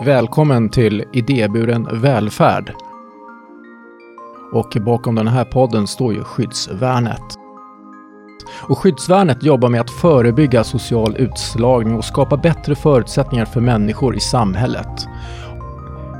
Välkommen 0.00 0.68
till 0.68 1.04
Idéburen 1.12 1.88
välfärd. 2.00 2.74
Och 4.52 4.76
bakom 4.80 5.14
den 5.14 5.28
här 5.28 5.44
podden 5.44 5.86
står 5.86 6.14
ju 6.14 6.24
Skyddsvärnet. 6.24 7.22
Och 8.68 8.78
Skyddsvärnet 8.78 9.42
jobbar 9.42 9.68
med 9.68 9.80
att 9.80 9.90
förebygga 9.90 10.64
social 10.64 11.16
utslagning 11.16 11.96
och 11.96 12.04
skapa 12.04 12.36
bättre 12.36 12.74
förutsättningar 12.74 13.44
för 13.44 13.60
människor 13.60 14.16
i 14.16 14.20
samhället. 14.20 15.08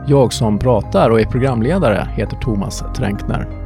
Jag 0.06 0.32
som 0.32 0.58
pratar 0.58 1.10
och 1.10 1.20
är 1.20 1.26
programledare 1.26 2.08
heter 2.16 2.36
Thomas 2.36 2.84
Tränkner. 2.96 3.61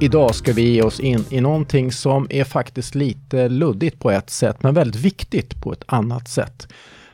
Idag 0.00 0.34
ska 0.34 0.52
vi 0.52 0.72
ge 0.72 0.82
oss 0.82 1.00
in 1.00 1.24
i 1.30 1.40
någonting 1.40 1.92
som 1.92 2.26
är 2.30 2.44
faktiskt 2.44 2.94
lite 2.94 3.48
luddigt 3.48 3.98
på 3.98 4.10
ett 4.10 4.30
sätt, 4.30 4.62
men 4.62 4.74
väldigt 4.74 5.00
viktigt 5.00 5.62
på 5.62 5.72
ett 5.72 5.84
annat 5.86 6.28
sätt. 6.28 6.68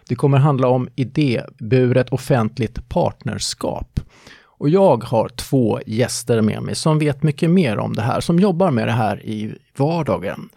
Det 0.09 0.15
kommer 0.15 0.39
handla 0.39 0.69
om 0.69 0.89
idéburet 0.95 2.09
offentligt 2.11 2.89
partnerskap. 2.89 4.01
Och 4.45 4.69
jag 4.69 5.05
har 5.05 5.29
två 5.29 5.81
gäster 5.87 6.41
med 6.41 6.63
mig 6.63 6.75
som 6.75 6.99
vet 6.99 7.23
mycket 7.23 7.51
mer 7.51 7.79
om 7.79 7.93
det 7.93 8.03
här, 8.03 8.21
som 8.21 8.39
jobbar 8.39 8.71
med 8.71 8.89
det 8.89 8.93
här 8.93 9.27
i 9.27 9.55
vardagen. 9.77 10.49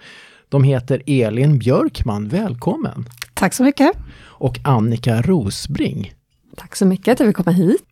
De 0.50 0.64
heter 0.64 1.04
Elin 1.06 1.60
Björkman, 1.60 2.28
välkommen! 2.28 3.06
Tack 3.34 3.54
så 3.54 3.64
mycket! 3.64 3.92
Och 4.20 4.60
Annika 4.64 5.22
Rosbring. 5.22 6.14
Tack 6.58 6.76
så 6.76 6.86
mycket 6.86 7.12
att 7.12 7.18
du 7.18 7.26
vill 7.26 7.34
komma 7.34 7.52
hit. 7.52 7.87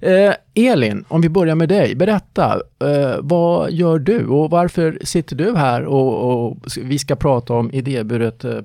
Eh, 0.00 0.34
Elin, 0.54 1.04
om 1.08 1.20
vi 1.20 1.28
börjar 1.28 1.54
med 1.54 1.68
dig. 1.68 1.94
Berätta, 1.94 2.60
eh, 2.80 3.16
vad 3.20 3.72
gör 3.72 3.98
du 3.98 4.26
och 4.26 4.50
varför 4.50 4.98
sitter 5.04 5.36
du 5.36 5.56
här 5.56 5.84
och, 5.84 6.46
och 6.48 6.56
vi 6.82 6.98
ska 6.98 7.16
prata 7.16 7.54
om 7.54 7.70
idéburet 7.72 8.44
eh, 8.44 8.60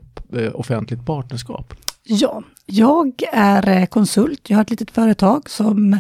offentligt 0.54 1.06
partnerskap? 1.06 1.74
Ja, 2.04 2.44
jag 2.66 3.14
är 3.32 3.70
eh, 3.70 3.86
konsult. 3.86 4.50
Jag 4.50 4.58
har 4.58 4.62
ett 4.62 4.70
litet 4.70 4.92
företag 4.92 5.50
som 5.50 6.00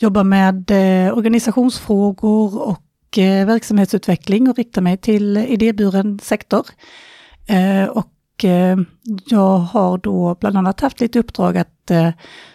jobbar 0.00 0.24
med 0.24 0.70
eh, 0.70 1.16
organisationsfrågor 1.16 2.62
och 2.62 3.18
eh, 3.18 3.46
verksamhetsutveckling 3.46 4.50
och 4.50 4.56
riktar 4.56 4.82
mig 4.82 4.96
till 4.96 5.36
idéburen 5.36 6.18
sektor. 6.18 6.66
Eh, 7.46 7.88
och 7.88 8.44
eh, 8.44 8.78
jag 9.26 9.58
har 9.58 9.98
då 9.98 10.36
bland 10.40 10.56
annat 10.56 10.80
haft 10.80 11.00
lite 11.00 11.18
uppdrag 11.18 11.56
att 11.58 11.73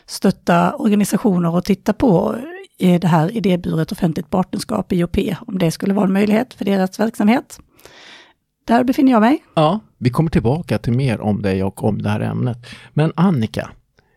stötta 0.05 0.75
organisationer 0.75 1.55
och 1.55 1.65
titta 1.65 1.93
på 1.93 2.35
det 2.79 3.07
här 3.07 3.37
idéburet 3.37 3.91
offentligt 3.91 4.29
partnerskap, 4.29 4.91
IOP, 4.91 5.17
om 5.47 5.59
det 5.59 5.71
skulle 5.71 5.93
vara 5.93 6.05
en 6.05 6.13
möjlighet 6.13 6.53
för 6.53 6.65
deras 6.65 6.99
verksamhet. 6.99 7.59
Där 8.67 8.83
befinner 8.83 9.11
jag 9.11 9.21
mig. 9.21 9.43
Ja, 9.53 9.79
vi 9.97 10.09
kommer 10.09 10.29
tillbaka 10.29 10.77
till 10.77 10.93
mer 10.93 11.21
om 11.21 11.41
dig 11.41 11.63
och 11.63 11.83
om 11.83 12.01
det 12.01 12.09
här 12.09 12.19
ämnet. 12.19 12.57
Men 12.93 13.13
Annika, 13.15 13.69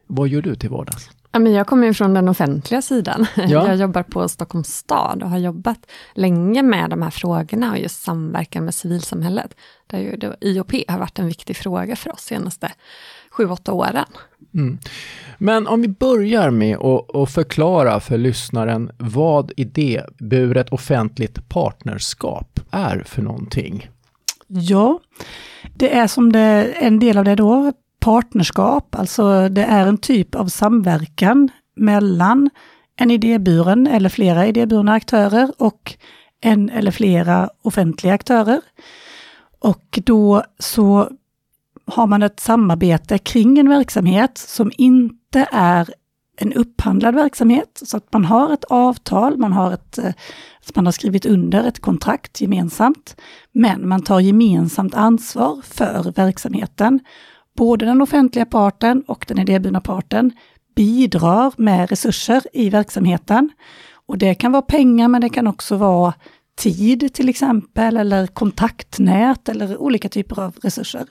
vad 0.07 0.29
gör 0.29 0.43
du 0.43 0.55
till 0.55 0.71
vardags? 0.71 1.11
jag 1.33 1.67
kommer 1.67 1.87
ju 1.87 1.95
från 1.95 2.15
den 2.15 2.29
offentliga 2.29 2.83
sidan. 2.83 3.27
Ja. 3.37 3.67
Jag 3.69 3.77
jobbar 3.77 4.03
på 4.03 4.29
Stockholms 4.29 4.69
stad 4.69 5.23
och 5.23 5.31
har 5.31 5.39
jobbat 5.39 5.87
länge 6.15 6.63
med 6.63 6.91
de 6.91 7.03
här 7.03 7.11
frågorna 7.11 7.71
och 7.71 7.79
just 7.79 8.03
samverkan 8.03 8.65
med 8.65 8.75
civilsamhället. 8.75 9.55
Där 9.87 9.99
ju 9.99 10.35
IOP 10.41 10.73
har 10.89 10.99
varit 10.99 11.19
en 11.19 11.27
viktig 11.27 11.57
fråga 11.57 11.97
för 11.97 12.13
oss 12.13 12.21
senaste 12.21 12.73
sju, 13.33 13.47
åtta 13.49 13.73
åren. 13.73 14.05
Mm. 14.55 14.79
Men 15.39 15.67
om 15.67 15.83
vi 15.83 15.89
börjar 15.89 16.51
med 16.51 16.77
att 17.15 17.33
förklara 17.33 18.01
för 18.01 18.19
lyssnaren 18.19 18.91
vad 18.99 19.53
idéburet 19.57 20.69
offentligt 20.69 21.49
partnerskap 21.49 22.61
är 22.71 23.03
för 23.07 23.23
någonting. 23.23 23.91
Ja, 24.47 25.01
det 25.75 25.97
är 25.97 26.07
som 26.07 26.33
det, 26.33 26.73
en 26.77 26.99
del 26.99 27.19
av 27.19 27.25
det 27.25 27.35
då, 27.35 27.73
partnerskap, 28.01 28.95
alltså 28.95 29.49
det 29.49 29.65
är 29.65 29.87
en 29.87 29.99
typ 29.99 30.35
av 30.35 30.47
samverkan 30.47 31.51
mellan 31.77 32.51
en 32.97 33.11
idéburen 33.11 33.87
eller 33.87 34.09
flera 34.09 34.47
idéburna 34.47 34.93
aktörer 34.93 35.53
och 35.59 35.95
en 36.41 36.71
eller 36.71 36.91
flera 36.91 37.51
offentliga 37.63 38.15
aktörer. 38.15 38.61
Och 39.59 39.99
då 40.05 40.43
så 40.59 41.11
har 41.87 42.07
man 42.07 42.23
ett 42.23 42.41
samarbete 42.41 43.19
kring 43.19 43.59
en 43.59 43.69
verksamhet 43.69 44.39
som 44.39 44.73
inte 44.77 45.49
är 45.53 45.89
en 46.37 46.53
upphandlad 46.53 47.15
verksamhet, 47.15 47.83
så 47.85 47.97
att 47.97 48.13
man 48.13 48.25
har 48.25 48.53
ett 48.53 48.65
avtal, 48.65 49.39
man 49.39 49.53
har, 49.53 49.73
ett, 49.73 49.99
eh, 49.99 50.13
man 50.75 50.87
har 50.87 50.93
skrivit 50.93 51.27
under 51.27 51.65
ett 51.65 51.81
kontrakt 51.81 52.41
gemensamt, 52.41 53.17
men 53.53 53.89
man 53.89 54.03
tar 54.03 54.21
gemensamt 54.21 54.95
ansvar 54.95 55.61
för 55.63 56.13
verksamheten. 56.13 57.01
Både 57.57 57.85
den 57.85 58.03
offentliga 58.03 58.47
parten 58.47 59.03
och 59.07 59.25
den 59.29 59.39
idéburna 59.39 59.81
parten 59.81 60.33
bidrar 60.77 61.53
med 61.57 61.91
resurser 61.91 62.43
i 62.53 62.71
verksamheten. 62.71 63.51
Och 64.07 64.19
det 64.19 64.35
kan 64.35 64.53
vara 64.53 64.63
pengar, 64.63 65.09
men 65.09 65.21
det 65.21 65.29
kan 65.29 65.47
också 65.47 65.77
vara 65.77 66.15
tid 66.57 67.15
till 67.15 67.29
exempel, 67.29 67.97
eller 67.97 68.27
kontaktnät 68.27 69.49
eller 69.49 69.77
olika 69.77 70.09
typer 70.09 70.43
av 70.43 70.55
resurser. 70.63 71.07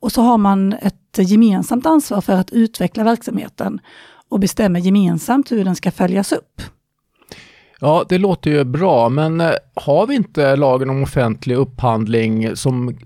Och 0.00 0.12
så 0.12 0.22
har 0.22 0.38
man 0.38 0.72
ett 0.72 1.18
gemensamt 1.18 1.86
ansvar 1.86 2.20
för 2.20 2.32
att 2.32 2.50
utveckla 2.50 3.04
verksamheten 3.04 3.80
och 4.28 4.40
bestämmer 4.40 4.80
gemensamt 4.80 5.52
hur 5.52 5.64
den 5.64 5.76
ska 5.76 5.90
följas 5.90 6.32
upp. 6.32 6.62
Ja, 7.80 8.04
det 8.08 8.18
låter 8.18 8.50
ju 8.50 8.64
bra, 8.64 9.08
men 9.08 9.40
eh, 9.40 9.52
har 9.74 10.06
vi 10.06 10.14
inte 10.14 10.56
lagen 10.56 10.90
om 10.90 11.02
offentlig 11.02 11.56
upphandling 11.56 12.56
som 12.56 12.98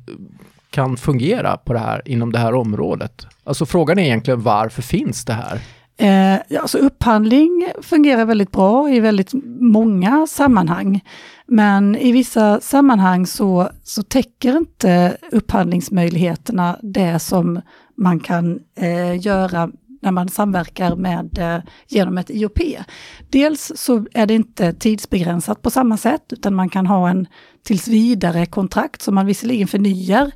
kan 0.70 0.97
fungera 0.97 1.56
på 1.56 1.72
det 1.72 1.78
här, 1.78 2.03
inom 2.04 2.32
det 2.32 2.38
här 2.38 2.54
området? 2.54 3.26
Alltså 3.44 3.66
frågan 3.66 3.98
är 3.98 4.03
egentligen 4.03 4.42
varför 4.42 4.82
finns 4.82 5.25
det 5.25 5.32
här? 5.32 5.60
Eh, 5.98 6.60
alltså 6.60 6.78
upphandling 6.78 7.68
fungerar 7.82 8.24
väldigt 8.24 8.52
bra 8.52 8.90
i 8.90 9.00
väldigt 9.00 9.32
många 9.60 10.26
sammanhang. 10.26 11.00
Men 11.46 11.96
i 11.96 12.12
vissa 12.12 12.60
sammanhang 12.60 13.26
så, 13.26 13.70
så 13.82 14.02
täcker 14.02 14.56
inte 14.56 15.16
upphandlingsmöjligheterna 15.32 16.78
det 16.82 17.18
som 17.18 17.60
man 17.96 18.20
kan 18.20 18.60
eh, 18.78 19.20
göra 19.26 19.70
när 20.02 20.12
man 20.12 20.28
samverkar 20.28 20.96
med, 20.96 21.38
eh, 21.38 21.58
genom 21.88 22.18
ett 22.18 22.30
IOP. 22.30 22.60
Dels 23.30 23.72
så 23.76 24.06
är 24.12 24.26
det 24.26 24.34
inte 24.34 24.72
tidsbegränsat 24.72 25.62
på 25.62 25.70
samma 25.70 25.96
sätt, 25.96 26.32
utan 26.32 26.54
man 26.54 26.68
kan 26.68 26.86
ha 26.86 27.08
en 27.08 27.26
tills 27.64 27.88
vidare 27.88 28.46
kontrakt 28.46 29.02
som 29.02 29.14
man 29.14 29.26
visserligen 29.26 29.68
förnyar 29.68 30.32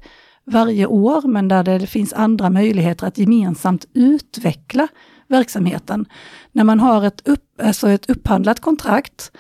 varje 0.47 0.87
år, 0.87 1.29
men 1.29 1.49
där 1.49 1.63
det 1.65 1.87
finns 1.87 2.13
andra 2.13 2.51
möjligheter 2.51 3.07
att 3.07 3.19
gemensamt 3.19 3.87
utveckla 3.95 4.89
verksamheten. 5.31 6.07
När 6.53 6.65
man 6.65 6.81
har 6.81 7.05
ett, 7.05 7.29
upp, 7.29 7.45
alltså 7.63 7.89
ett 7.89 8.11
upphandlat 8.11 8.61
kontrakt, 8.61 9.33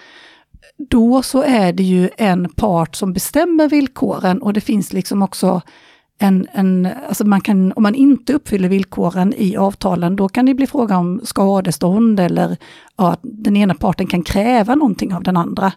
då 0.88 1.22
så 1.22 1.42
är 1.42 1.72
det 1.72 1.82
ju 1.82 2.10
en 2.16 2.48
part 2.48 2.96
som 2.96 3.12
bestämmer 3.12 3.68
villkoren 3.68 4.42
och 4.42 4.52
det 4.52 4.60
finns 4.60 4.92
liksom 4.92 5.22
också 5.22 5.62
en, 6.18 6.46
en, 6.52 6.88
alltså 7.08 7.26
man 7.26 7.40
kan, 7.40 7.72
om 7.72 7.82
man 7.82 7.94
inte 7.94 8.32
uppfyller 8.32 8.68
villkoren 8.68 9.34
i 9.36 9.56
avtalen, 9.56 10.16
då 10.16 10.28
kan 10.28 10.46
det 10.46 10.54
bli 10.54 10.66
fråga 10.66 10.96
om 10.98 11.20
skadestånd 11.24 12.20
eller 12.20 12.56
ja, 12.96 13.12
att 13.12 13.20
den 13.22 13.56
ena 13.56 13.74
parten 13.74 14.06
kan 14.06 14.22
kräva 14.22 14.74
någonting 14.74 15.14
av 15.14 15.22
den 15.22 15.36
andra. 15.36 15.72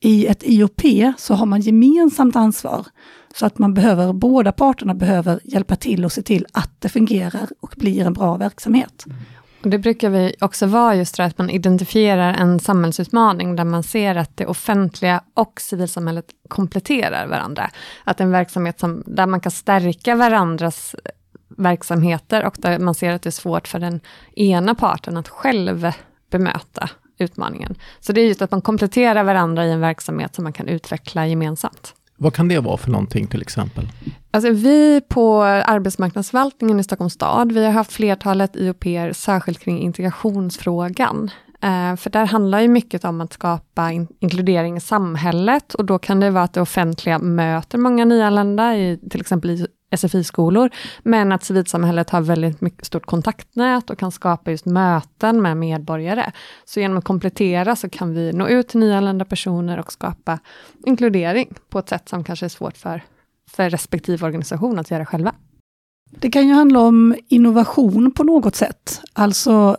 I 0.00 0.26
ett 0.26 0.42
IOP 0.42 0.82
så 1.18 1.34
har 1.34 1.46
man 1.46 1.60
gemensamt 1.60 2.36
ansvar, 2.36 2.86
så 3.34 3.46
att 3.46 3.58
man 3.58 3.74
behöver, 3.74 4.12
båda 4.12 4.52
parterna 4.52 4.94
behöver 4.94 5.40
hjälpa 5.44 5.76
till 5.76 6.04
och 6.04 6.12
se 6.12 6.22
till 6.22 6.46
att 6.52 6.80
det 6.80 6.88
fungerar 6.88 7.48
och 7.60 7.74
blir 7.76 8.06
en 8.06 8.12
bra 8.12 8.36
verksamhet. 8.36 9.04
Mm. 9.06 9.18
Det 9.62 9.78
brukar 9.78 10.10
vi 10.10 10.34
också 10.40 10.66
vara 10.66 10.94
just 10.94 11.16
det 11.16 11.24
att 11.24 11.38
man 11.38 11.50
identifierar 11.50 12.34
en 12.34 12.60
samhällsutmaning 12.60 13.56
där 13.56 13.64
man 13.64 13.82
ser 13.82 14.14
att 14.14 14.36
det 14.36 14.46
offentliga 14.46 15.22
och 15.34 15.60
civilsamhället 15.60 16.26
kompletterar 16.48 17.26
varandra. 17.26 17.70
Att 18.04 18.20
en 18.20 18.30
verksamhet 18.30 18.80
som, 18.80 19.02
där 19.06 19.26
man 19.26 19.40
kan 19.40 19.52
stärka 19.52 20.14
varandras 20.14 20.94
eh, 20.94 21.10
verksamheter 21.48 22.44
och 22.44 22.56
där 22.58 22.78
man 22.78 22.94
ser 22.94 23.12
att 23.12 23.22
det 23.22 23.28
är 23.28 23.30
svårt 23.30 23.68
för 23.68 23.78
den 23.78 24.00
ena 24.36 24.74
parten 24.74 25.16
att 25.16 25.28
själv 25.28 25.92
bemöta 26.30 26.90
utmaningen. 27.18 27.74
Så 28.00 28.12
det 28.12 28.20
är 28.20 28.26
just 28.26 28.42
att 28.42 28.50
man 28.50 28.62
kompletterar 28.62 29.24
varandra 29.24 29.66
i 29.66 29.72
en 29.72 29.80
verksamhet 29.80 30.34
som 30.34 30.44
man 30.44 30.52
kan 30.52 30.68
utveckla 30.68 31.26
gemensamt. 31.26 31.94
Vad 32.16 32.34
kan 32.34 32.48
det 32.48 32.60
vara 32.60 32.76
för 32.76 32.90
någonting 32.90 33.26
till 33.26 33.42
exempel? 33.42 33.88
Alltså 34.30 34.50
vi 34.50 35.00
på 35.08 35.42
arbetsmarknadsförvaltningen 35.42 36.80
i 36.80 36.84
Stockholms 36.84 37.12
stad, 37.12 37.52
vi 37.52 37.64
har 37.64 37.72
haft 37.72 37.92
flertalet 37.92 38.56
IOP 38.56 38.84
särskilt 39.12 39.58
kring 39.60 39.80
integrationsfrågan. 39.80 41.30
Eh, 41.62 41.96
för 41.96 42.10
där 42.10 42.26
handlar 42.26 42.60
ju 42.60 42.68
mycket 42.68 43.04
om 43.04 43.20
att 43.20 43.32
skapa 43.32 43.92
in 43.92 44.08
inkludering 44.20 44.76
i 44.76 44.80
samhället 44.80 45.74
och 45.74 45.84
då 45.84 45.98
kan 45.98 46.20
det 46.20 46.30
vara 46.30 46.44
att 46.44 46.52
det 46.52 46.60
offentliga 46.60 47.18
möter 47.18 47.78
många 47.78 48.04
nyanlända 48.04 48.76
i 48.76 49.00
till 49.10 49.20
exempel 49.20 49.66
SFI-skolor, 49.90 50.70
men 51.02 51.32
att 51.32 51.44
civilsamhället 51.44 52.10
har 52.10 52.20
väldigt 52.20 52.60
mycket 52.60 52.86
stort 52.86 53.06
kontaktnät 53.06 53.90
och 53.90 53.98
kan 53.98 54.12
skapa 54.12 54.50
just 54.50 54.66
möten 54.66 55.42
med 55.42 55.56
medborgare. 55.56 56.32
Så 56.64 56.80
genom 56.80 56.98
att 56.98 57.04
komplettera 57.04 57.76
så 57.76 57.88
kan 57.88 58.14
vi 58.14 58.32
nå 58.32 58.48
ut 58.48 58.68
till 58.68 58.80
nyanlända 58.80 59.24
personer 59.24 59.78
och 59.78 59.92
skapa 59.92 60.38
inkludering 60.86 61.54
på 61.68 61.78
ett 61.78 61.88
sätt 61.88 62.08
som 62.08 62.24
kanske 62.24 62.46
är 62.46 62.50
svårt 62.50 62.76
för 62.76 63.02
för 63.50 63.70
respektive 63.70 64.26
organisation 64.26 64.78
att 64.78 64.90
göra 64.90 65.06
själva. 65.06 65.34
Det 66.10 66.30
kan 66.30 66.48
ju 66.48 66.54
handla 66.54 66.80
om 66.80 67.14
innovation 67.28 68.10
på 68.10 68.24
något 68.24 68.54
sätt. 68.54 69.00
Alltså, 69.12 69.76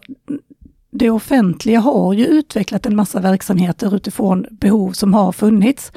det 0.91 1.09
offentliga 1.09 1.79
har 1.79 2.13
ju 2.13 2.25
utvecklat 2.25 2.85
en 2.85 2.95
massa 2.95 3.19
verksamheter 3.19 3.95
utifrån 3.95 4.45
behov 4.51 4.91
som 4.91 5.13
har 5.13 5.31
funnits. 5.31 5.91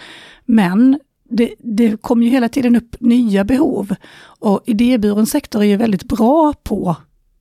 Men 0.44 1.00
det, 1.30 1.54
det 1.58 2.02
kommer 2.02 2.24
ju 2.24 2.30
hela 2.30 2.48
tiden 2.48 2.76
upp 2.76 2.96
nya 3.00 3.44
behov. 3.44 3.94
Och 4.22 4.60
idéburen 4.66 5.26
sektor 5.26 5.62
är 5.62 5.66
ju 5.66 5.76
väldigt 5.76 6.04
bra 6.04 6.54
på 6.62 6.96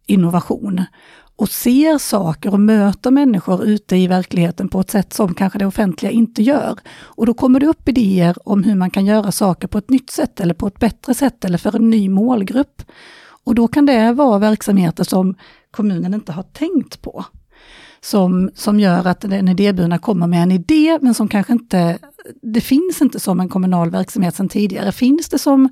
innovation 0.06 0.84
och 1.36 1.50
ser 1.50 1.98
saker 1.98 2.54
och 2.54 2.60
möter 2.60 3.12
människor 3.12 3.64
ute 3.64 3.98
i 3.98 4.08
verkligheten 4.08 4.70
på 4.70 4.80
ett 4.80 4.92
sätt 4.92 5.14
som 5.14 5.34
kanske 5.34 5.60
det 5.60 5.66
offentliga 5.66 6.12
inte 6.12 6.44
gör. 6.44 6.80
Och 7.02 7.26
då 7.26 7.34
kommer 7.34 7.60
det 7.60 7.68
upp 7.68 7.90
idéer 7.90 8.36
om 8.46 8.64
hur 8.64 8.76
man 8.76 8.92
kan 8.92 9.06
göra 9.06 9.32
saker 9.32 9.68
på 9.68 9.78
ett 9.78 9.90
nytt 9.90 10.10
sätt 10.10 10.40
eller 10.40 10.54
på 10.54 10.68
ett 10.68 10.80
bättre 10.80 11.14
sätt 11.14 11.46
eller 11.46 11.58
för 11.58 11.76
en 11.76 11.90
ny 11.90 12.10
målgrupp. 12.10 12.82
Och 13.44 13.56
då 13.56 13.68
kan 13.68 13.86
det 13.86 14.14
vara 14.14 14.40
verksamheter 14.40 15.04
som 15.04 15.36
kommunen 15.72 16.14
inte 16.14 16.32
har 16.32 16.44
tänkt 16.44 17.02
på. 17.02 17.26
Som, 18.02 18.52
som 18.56 18.80
gör 18.80 19.08
att 19.08 19.22
den 19.22 19.48
idéburna 19.48 19.98
kommer 20.00 20.28
med 20.28 20.44
en 20.44 20.52
idé, 20.52 21.00
men 21.02 21.14
som 21.14 21.28
kanske 21.28 21.54
inte, 21.54 21.98
det 22.42 22.62
finns 22.62 23.02
inte 23.02 23.20
som 23.20 23.40
en 23.40 23.50
kommunal 23.50 23.90
verksamhet 23.90 24.36
sedan 24.36 24.50
tidigare. 24.50 24.92
Finns 24.92 25.30
det 25.30 25.40
som 25.40 25.70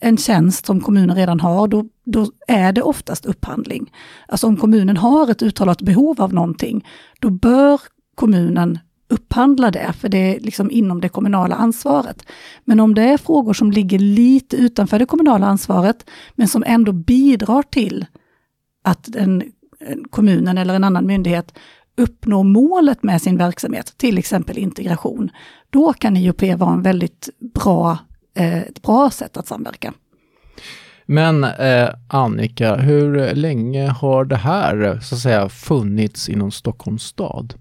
en 0.00 0.16
tjänst 0.16 0.66
som 0.66 0.80
kommunen 0.80 1.16
redan 1.16 1.40
har, 1.40 1.68
då, 1.68 1.84
då 2.04 2.26
är 2.48 2.72
det 2.72 2.82
oftast 2.82 3.26
upphandling. 3.26 3.92
Alltså 4.28 4.46
om 4.46 4.56
kommunen 4.56 4.96
har 4.96 5.30
ett 5.30 5.42
uttalat 5.42 5.82
behov 5.82 6.20
av 6.20 6.34
någonting, 6.34 6.86
då 7.20 7.30
bör 7.30 7.80
kommunen 8.14 8.78
upphandla 9.08 9.70
det, 9.70 9.92
för 9.92 10.08
det 10.08 10.36
är 10.36 10.40
liksom 10.40 10.70
inom 10.70 11.00
det 11.00 11.08
kommunala 11.08 11.54
ansvaret. 11.54 12.26
Men 12.64 12.80
om 12.80 12.94
det 12.94 13.02
är 13.02 13.18
frågor 13.18 13.52
som 13.52 13.70
ligger 13.70 13.98
lite 13.98 14.56
utanför 14.56 14.98
det 14.98 15.06
kommunala 15.06 15.46
ansvaret, 15.46 16.10
men 16.34 16.48
som 16.48 16.64
ändå 16.66 16.92
bidrar 16.92 17.62
till 17.62 18.06
att 18.82 19.16
en, 19.16 19.42
kommunen 20.10 20.58
eller 20.58 20.74
en 20.74 20.84
annan 20.84 21.06
myndighet 21.06 21.58
uppnår 21.96 22.44
målet 22.44 23.02
med 23.02 23.22
sin 23.22 23.38
verksamhet, 23.38 23.94
till 23.96 24.18
exempel 24.18 24.58
integration, 24.58 25.30
då 25.70 25.92
kan 25.92 26.16
IOP 26.16 26.42
vara 26.42 26.72
en 26.72 26.82
väldigt 26.82 27.28
bra 27.54 27.98
Eh, 28.34 28.58
ett 28.58 28.82
bra 28.82 29.10
sätt 29.10 29.36
att 29.36 29.46
samverka. 29.46 29.92
Men 31.06 31.44
eh, 31.44 31.88
Annika, 32.08 32.76
hur 32.76 33.34
länge 33.34 33.88
har 33.88 34.24
det 34.24 34.36
här 34.36 35.00
så 35.02 35.14
att 35.14 35.20
säga 35.20 35.48
funnits 35.48 36.28
inom 36.28 36.50
Stockholms 36.50 37.02
stad? 37.02 37.54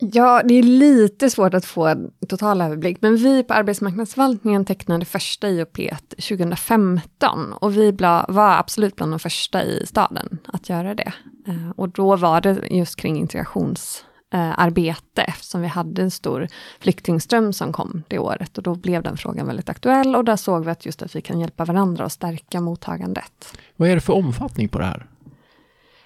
Ja, 0.00 0.42
det 0.44 0.54
är 0.54 0.62
lite 0.62 1.30
svårt 1.30 1.54
att 1.54 1.64
få 1.64 1.86
en 1.86 2.10
total 2.28 2.60
överblick, 2.60 2.98
men 3.00 3.16
vi 3.16 3.42
på 3.42 3.54
arbetsmarknadsförvaltningen 3.54 4.64
tecknade 4.64 5.04
första 5.04 5.48
IOP 5.48 5.78
2015 6.10 7.52
och 7.52 7.76
vi 7.76 7.92
var 8.28 8.58
absolut 8.58 8.96
bland 8.96 9.12
de 9.12 9.18
första 9.18 9.64
i 9.64 9.86
staden 9.86 10.38
att 10.46 10.68
göra 10.68 10.94
det. 10.94 11.12
Eh, 11.46 11.70
och 11.76 11.88
då 11.88 12.16
var 12.16 12.40
det 12.40 12.60
just 12.70 12.96
kring 12.96 13.18
integrations 13.18 14.04
eh, 14.34 14.66
eftersom 15.14 15.60
vi 15.60 15.66
hade 15.66 16.02
en 16.02 16.10
stor 16.10 16.48
flyktingström 16.80 17.52
som 17.52 17.72
kom 17.72 18.02
det 18.08 18.18
året 18.18 18.58
och 18.58 18.62
då 18.64 18.74
blev 18.74 19.02
den 19.02 19.16
frågan 19.16 19.46
väldigt 19.46 19.68
aktuell 19.68 20.16
och 20.16 20.24
där 20.24 20.36
såg 20.36 20.64
vi 20.64 20.70
att 20.70 20.86
just 20.86 21.02
att 21.02 21.16
vi 21.16 21.20
kan 21.20 21.40
hjälpa 21.40 21.64
varandra 21.64 22.04
och 22.04 22.12
stärka 22.12 22.60
mottagandet. 22.60 23.58
Vad 23.76 23.88
är 23.88 23.94
det 23.94 24.00
för 24.00 24.12
omfattning 24.12 24.68
på 24.68 24.78
det 24.78 24.84
här? 24.84 25.06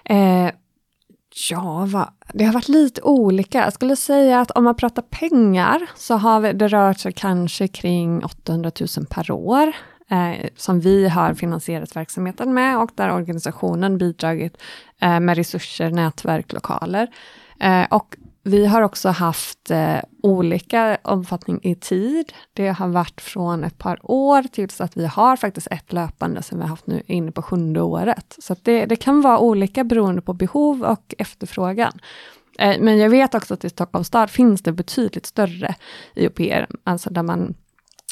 Eh, 0.05 0.53
ja, 1.51 1.87
va, 1.87 2.13
det 2.33 2.45
har 2.45 2.53
varit 2.53 2.69
lite 2.69 3.03
olika. 3.03 3.59
Jag 3.59 3.73
skulle 3.73 3.97
säga 3.97 4.41
att 4.41 4.51
om 4.51 4.65
man 4.65 4.77
pratar 4.77 5.03
pengar 5.03 5.91
så 5.95 6.15
har 6.15 6.53
det 6.53 6.69
rört 6.69 6.99
sig 6.99 7.13
kanske 7.13 7.69
kring 7.69 8.25
800 8.25 8.71
000 8.97 9.07
per 9.11 9.31
år 9.31 9.73
eh, 10.11 10.49
som 10.57 10.81
vi 10.81 11.09
har 11.09 11.35
finansierat 11.35 11.97
verksamheten 11.97 12.55
med 12.55 12.79
och 12.79 12.91
där 12.95 13.13
organisationen 13.13 13.99
bidragit 13.99 14.57
eh, 15.01 15.21
med 15.21 15.37
resurser, 15.37 15.91
nätverk, 15.91 16.53
lokaler. 16.53 17.09
Eh, 17.61 17.85
och 17.91 18.17
vi 18.43 18.67
har 18.67 18.83
också 18.83 19.09
haft 19.09 19.71
eh, 19.71 19.99
olika 20.23 20.99
omfattning 21.05 21.61
i 21.63 21.75
tid. 21.75 22.33
Det 22.53 22.69
har 22.69 22.89
varit 22.89 23.21
från 23.21 23.65
ett 23.65 23.79
par 23.79 24.11
år 24.11 24.43
tills 24.43 24.81
att 24.81 24.97
vi 24.97 25.07
har 25.07 25.37
faktiskt 25.37 25.67
ett 25.71 25.93
löpande 25.93 26.43
som 26.43 26.59
vi 26.59 26.63
har 26.63 26.69
haft 26.69 26.87
nu 26.87 27.03
inne 27.07 27.33
på 27.33 27.43
sjunde 27.43 27.83
året. 27.83 28.37
Så 28.39 28.57
det, 28.63 28.87
det 28.87 28.97
kan 28.97 29.21
vara 29.21 29.39
olika 29.39 29.85
beroende 29.85 30.23
på 30.23 30.33
behov 30.33 30.83
och 30.83 31.15
efterfrågan. 31.19 31.93
Eh, 32.59 32.81
men 32.81 32.99
jag 32.99 33.11
vet 33.11 33.35
också 33.35 33.55
att 33.55 33.65
i 33.65 33.71
Stockholms 33.71 34.07
stad 34.07 34.31
finns 34.31 34.63
det 34.63 34.73
betydligt 34.73 35.27
större 35.27 35.75
IOPer, 36.15 36.67
alltså 36.85 37.11
där 37.11 37.23
man 37.23 37.55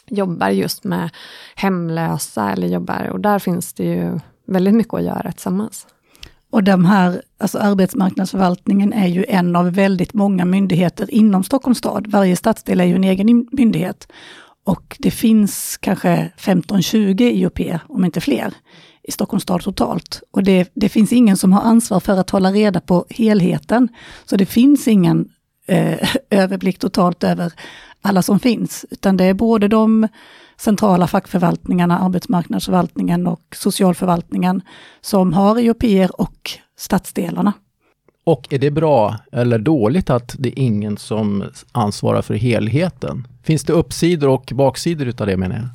jobbar 0.06 0.48
just 0.48 0.84
med 0.84 1.10
hemlösa 1.54 2.50
eller 2.52 2.68
jobbar, 2.68 3.08
och 3.12 3.20
där 3.20 3.38
finns 3.38 3.72
det 3.72 3.84
ju 3.84 4.20
väldigt 4.46 4.74
mycket 4.74 4.94
att 4.94 5.02
göra 5.02 5.32
tillsammans. 5.32 5.86
Och 6.50 6.64
de 6.64 6.84
här, 6.84 7.22
alltså 7.38 7.58
arbetsmarknadsförvaltningen 7.58 8.92
är 8.92 9.06
ju 9.06 9.24
en 9.28 9.56
av 9.56 9.72
väldigt 9.72 10.14
många 10.14 10.44
myndigheter 10.44 11.14
inom 11.14 11.44
Stockholms 11.44 11.78
stad. 11.78 12.06
Varje 12.06 12.36
stadsdel 12.36 12.80
är 12.80 12.84
ju 12.84 12.94
en 12.94 13.04
egen 13.04 13.48
myndighet. 13.52 14.12
Och 14.64 14.96
det 14.98 15.10
finns 15.10 15.76
kanske 15.76 16.32
15-20 16.38 17.22
IOP, 17.22 17.60
om 17.88 18.04
inte 18.04 18.20
fler, 18.20 18.54
i 19.02 19.12
Stockholms 19.12 19.42
stad 19.42 19.62
totalt. 19.62 20.22
Och 20.30 20.42
det, 20.42 20.70
det, 20.74 20.88
finns 20.88 21.12
ingen 21.12 21.36
som 21.36 21.52
har 21.52 21.62
ansvar 21.62 22.00
för 22.00 22.16
att 22.16 22.30
hålla 22.30 22.52
reda 22.52 22.80
på 22.80 23.06
helheten. 23.10 23.88
Så 24.24 24.36
det 24.36 24.46
finns 24.46 24.88
ingen 24.88 25.28
eh, 25.66 26.08
överblick 26.30 26.78
totalt 26.78 27.24
över 27.24 27.52
alla 28.02 28.22
som 28.22 28.40
finns, 28.40 28.86
utan 28.90 29.16
det 29.16 29.24
är 29.24 29.34
både 29.34 29.68
de 29.68 30.08
centrala 30.60 31.06
fackförvaltningarna, 31.06 31.98
arbetsmarknadsförvaltningen 31.98 33.26
och 33.26 33.42
socialförvaltningen 33.54 34.62
som 35.00 35.32
har 35.32 35.58
IOP 35.58 36.10
och 36.12 36.50
stadsdelarna. 36.78 37.52
Och 38.24 38.52
är 38.52 38.58
det 38.58 38.70
bra 38.70 39.16
eller 39.32 39.58
dåligt 39.58 40.10
att 40.10 40.34
det 40.38 40.48
är 40.48 40.62
ingen 40.62 40.96
som 40.96 41.44
ansvarar 41.72 42.22
för 42.22 42.34
helheten? 42.34 43.28
Finns 43.42 43.64
det 43.64 43.72
uppsidor 43.72 44.28
och 44.28 44.52
baksidor 44.54 45.06
utav 45.06 45.26
det 45.26 45.36
menar 45.36 45.56
jag? 45.56 45.68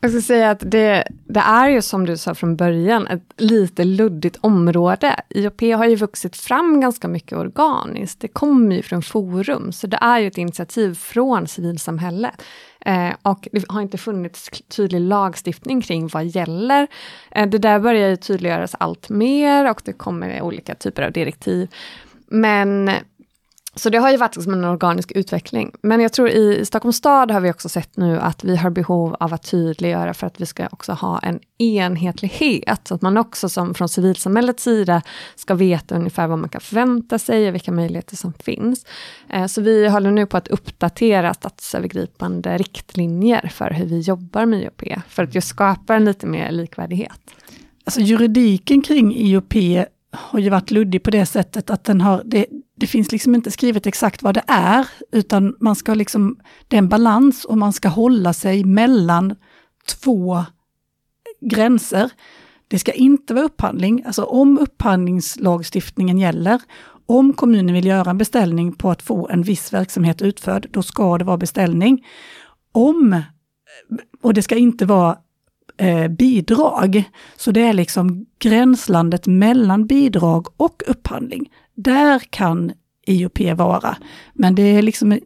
Jag 0.00 0.10
ska 0.10 0.20
säga 0.20 0.50
att 0.50 0.62
det, 0.70 1.04
det, 1.24 1.40
är 1.40 1.68
ju 1.68 1.82
som 1.82 2.06
du 2.06 2.16
sa 2.16 2.34
från 2.34 2.56
början, 2.56 3.06
ett 3.06 3.32
lite 3.36 3.84
luddigt 3.84 4.38
område. 4.40 5.20
IOP 5.28 5.60
har 5.60 5.86
ju 5.86 5.96
vuxit 5.96 6.36
fram 6.36 6.80
ganska 6.80 7.08
mycket 7.08 7.38
organiskt. 7.38 8.20
Det 8.20 8.28
kommer 8.28 8.76
ju 8.76 8.82
från 8.82 9.02
Forum, 9.02 9.72
så 9.72 9.86
det 9.86 9.98
är 10.00 10.18
ju 10.18 10.26
ett 10.26 10.38
initiativ 10.38 10.94
från 10.94 11.46
civilsamhället. 11.46 12.42
Eh, 12.86 13.14
och 13.22 13.48
det 13.52 13.64
har 13.68 13.80
inte 13.80 13.98
funnits 13.98 14.50
tydlig 14.68 15.00
lagstiftning 15.00 15.80
kring 15.80 16.08
vad 16.08 16.26
gäller. 16.26 16.86
Eh, 17.30 17.48
det 17.48 17.58
där 17.58 17.78
börjar 17.78 18.08
ju 18.08 18.16
tydliggöras 18.16 18.74
allt 18.78 19.08
mer 19.08 19.70
och 19.70 19.82
det 19.84 19.92
kommer 19.92 20.42
olika 20.42 20.74
typer 20.74 21.02
av 21.02 21.12
direktiv. 21.12 21.68
Men 22.26 22.90
så 23.76 23.90
det 23.90 23.98
har 23.98 24.10
ju 24.10 24.16
varit 24.16 24.42
som 24.42 24.52
en 24.52 24.64
organisk 24.64 25.12
utveckling. 25.12 25.72
Men 25.82 26.00
jag 26.00 26.12
tror 26.12 26.28
i 26.28 26.64
Stockholms 26.64 26.96
stad 26.96 27.30
har 27.30 27.40
vi 27.40 27.50
också 27.50 27.68
sett 27.68 27.96
nu 27.96 28.20
att 28.20 28.44
vi 28.44 28.56
har 28.56 28.70
behov 28.70 29.16
av 29.20 29.34
att 29.34 29.50
tydliggöra 29.50 30.14
för 30.14 30.26
att 30.26 30.40
vi 30.40 30.46
ska 30.46 30.66
också 30.70 30.92
ha 30.92 31.18
en 31.18 31.40
enhetlighet. 31.58 32.88
Så 32.88 32.94
att 32.94 33.02
man 33.02 33.16
också 33.16 33.48
som 33.48 33.74
från 33.74 33.88
civilsamhällets 33.88 34.62
sida 34.62 35.02
ska 35.36 35.54
veta 35.54 35.94
ungefär 35.94 36.26
vad 36.26 36.38
man 36.38 36.48
kan 36.48 36.60
förvänta 36.60 37.18
sig 37.18 37.48
och 37.48 37.54
vilka 37.54 37.72
möjligheter 37.72 38.16
som 38.16 38.32
finns. 38.32 38.86
Eh, 39.28 39.46
så 39.46 39.60
vi 39.60 39.88
håller 39.88 40.10
nu 40.10 40.26
på 40.26 40.36
att 40.36 40.48
uppdatera 40.48 41.34
statsövergripande 41.34 42.58
riktlinjer 42.58 43.50
för 43.54 43.70
hur 43.70 43.86
vi 43.86 44.00
jobbar 44.00 44.46
med 44.46 44.62
IOP. 44.62 44.82
För 45.08 45.22
att 45.22 45.34
just 45.34 45.48
skapa 45.48 45.94
en 45.94 46.04
lite 46.04 46.26
mer 46.26 46.50
likvärdighet. 46.50 47.20
Alltså 47.84 48.00
juridiken 48.00 48.82
kring 48.82 49.16
IOP 49.16 49.54
har 50.10 50.38
ju 50.38 50.50
varit 50.50 50.70
luddig 50.70 51.02
på 51.02 51.10
det 51.10 51.26
sättet 51.26 51.70
att 51.70 51.84
den 51.84 52.00
har, 52.00 52.22
det, 52.24 52.46
det 52.76 52.86
finns 52.86 53.12
liksom 53.12 53.34
inte 53.34 53.50
skrivet 53.50 53.86
exakt 53.86 54.22
vad 54.22 54.34
det 54.34 54.44
är, 54.46 54.88
utan 55.12 55.56
man 55.60 55.76
ska 55.76 55.94
liksom, 55.94 56.38
det 56.68 56.76
är 56.76 56.78
en 56.78 56.88
balans 56.88 57.44
och 57.44 57.58
man 57.58 57.72
ska 57.72 57.88
hålla 57.88 58.32
sig 58.32 58.64
mellan 58.64 59.34
två 59.88 60.44
gränser. 61.40 62.10
Det 62.68 62.78
ska 62.78 62.92
inte 62.92 63.34
vara 63.34 63.44
upphandling, 63.44 64.02
alltså 64.06 64.24
om 64.24 64.58
upphandlingslagstiftningen 64.58 66.18
gäller, 66.18 66.62
om 67.06 67.32
kommunen 67.32 67.74
vill 67.74 67.86
göra 67.86 68.10
en 68.10 68.18
beställning 68.18 68.72
på 68.72 68.90
att 68.90 69.02
få 69.02 69.28
en 69.28 69.42
viss 69.42 69.72
verksamhet 69.72 70.22
utförd, 70.22 70.68
då 70.70 70.82
ska 70.82 71.18
det 71.18 71.24
vara 71.24 71.36
beställning. 71.36 72.06
Om, 72.72 73.22
och 74.22 74.34
det 74.34 74.42
ska 74.42 74.56
inte 74.56 74.86
vara 74.86 75.18
eh, 75.76 76.08
bidrag. 76.08 77.04
Så 77.36 77.50
det 77.50 77.60
är 77.60 77.72
liksom 77.72 78.26
gränslandet 78.38 79.26
mellan 79.26 79.86
bidrag 79.86 80.46
och 80.56 80.82
upphandling. 80.86 81.50
Där 81.74 82.18
kan 82.18 82.72
IOP 83.06 83.40
vara. 83.56 83.96
Men 84.34 84.54
det 84.54 84.62
är, 84.62 84.82
liksom, 84.82 85.18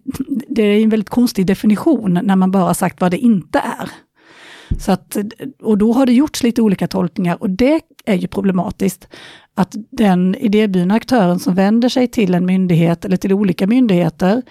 det 0.49 0.62
är 0.62 0.83
en 0.83 0.88
väldigt 0.88 1.11
konstig 1.11 1.47
definition 1.47 2.21
när 2.23 2.37
man 2.37 2.50
bara 2.50 2.75
sagt 2.75 3.00
vad 3.00 3.11
det 3.11 3.19
inte 3.19 3.59
är. 3.59 3.90
Så 4.78 4.92
att, 4.92 5.16
och 5.62 5.78
då 5.78 5.92
har 5.92 6.07
det 6.07 6.12
gjorts 6.12 6.42
lite 6.42 6.62
olika 6.62 6.88
tolkningar 6.88 7.37
och 7.40 7.50
det 7.50 7.80
är 8.04 8.14
ju 8.14 8.28
problematiskt. 8.28 9.09
Att 9.54 9.75
den 9.90 10.35
idéburna 10.35 10.95
aktören 10.95 11.38
som 11.38 11.54
vänder 11.54 11.88
sig 11.88 12.09
till 12.09 12.35
en 12.35 12.47
myndighet 12.47 13.04
eller 13.04 13.16
till 13.16 13.33
olika 13.33 13.66
myndigheter 13.66 14.42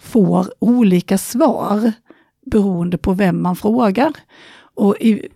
får 0.00 0.46
olika 0.58 1.18
svar 1.18 1.92
beroende 2.46 2.98
på 2.98 3.12
vem 3.12 3.42
man 3.42 3.56
frågar. 3.56 4.12
Och 4.74 4.96
i, 5.00 5.28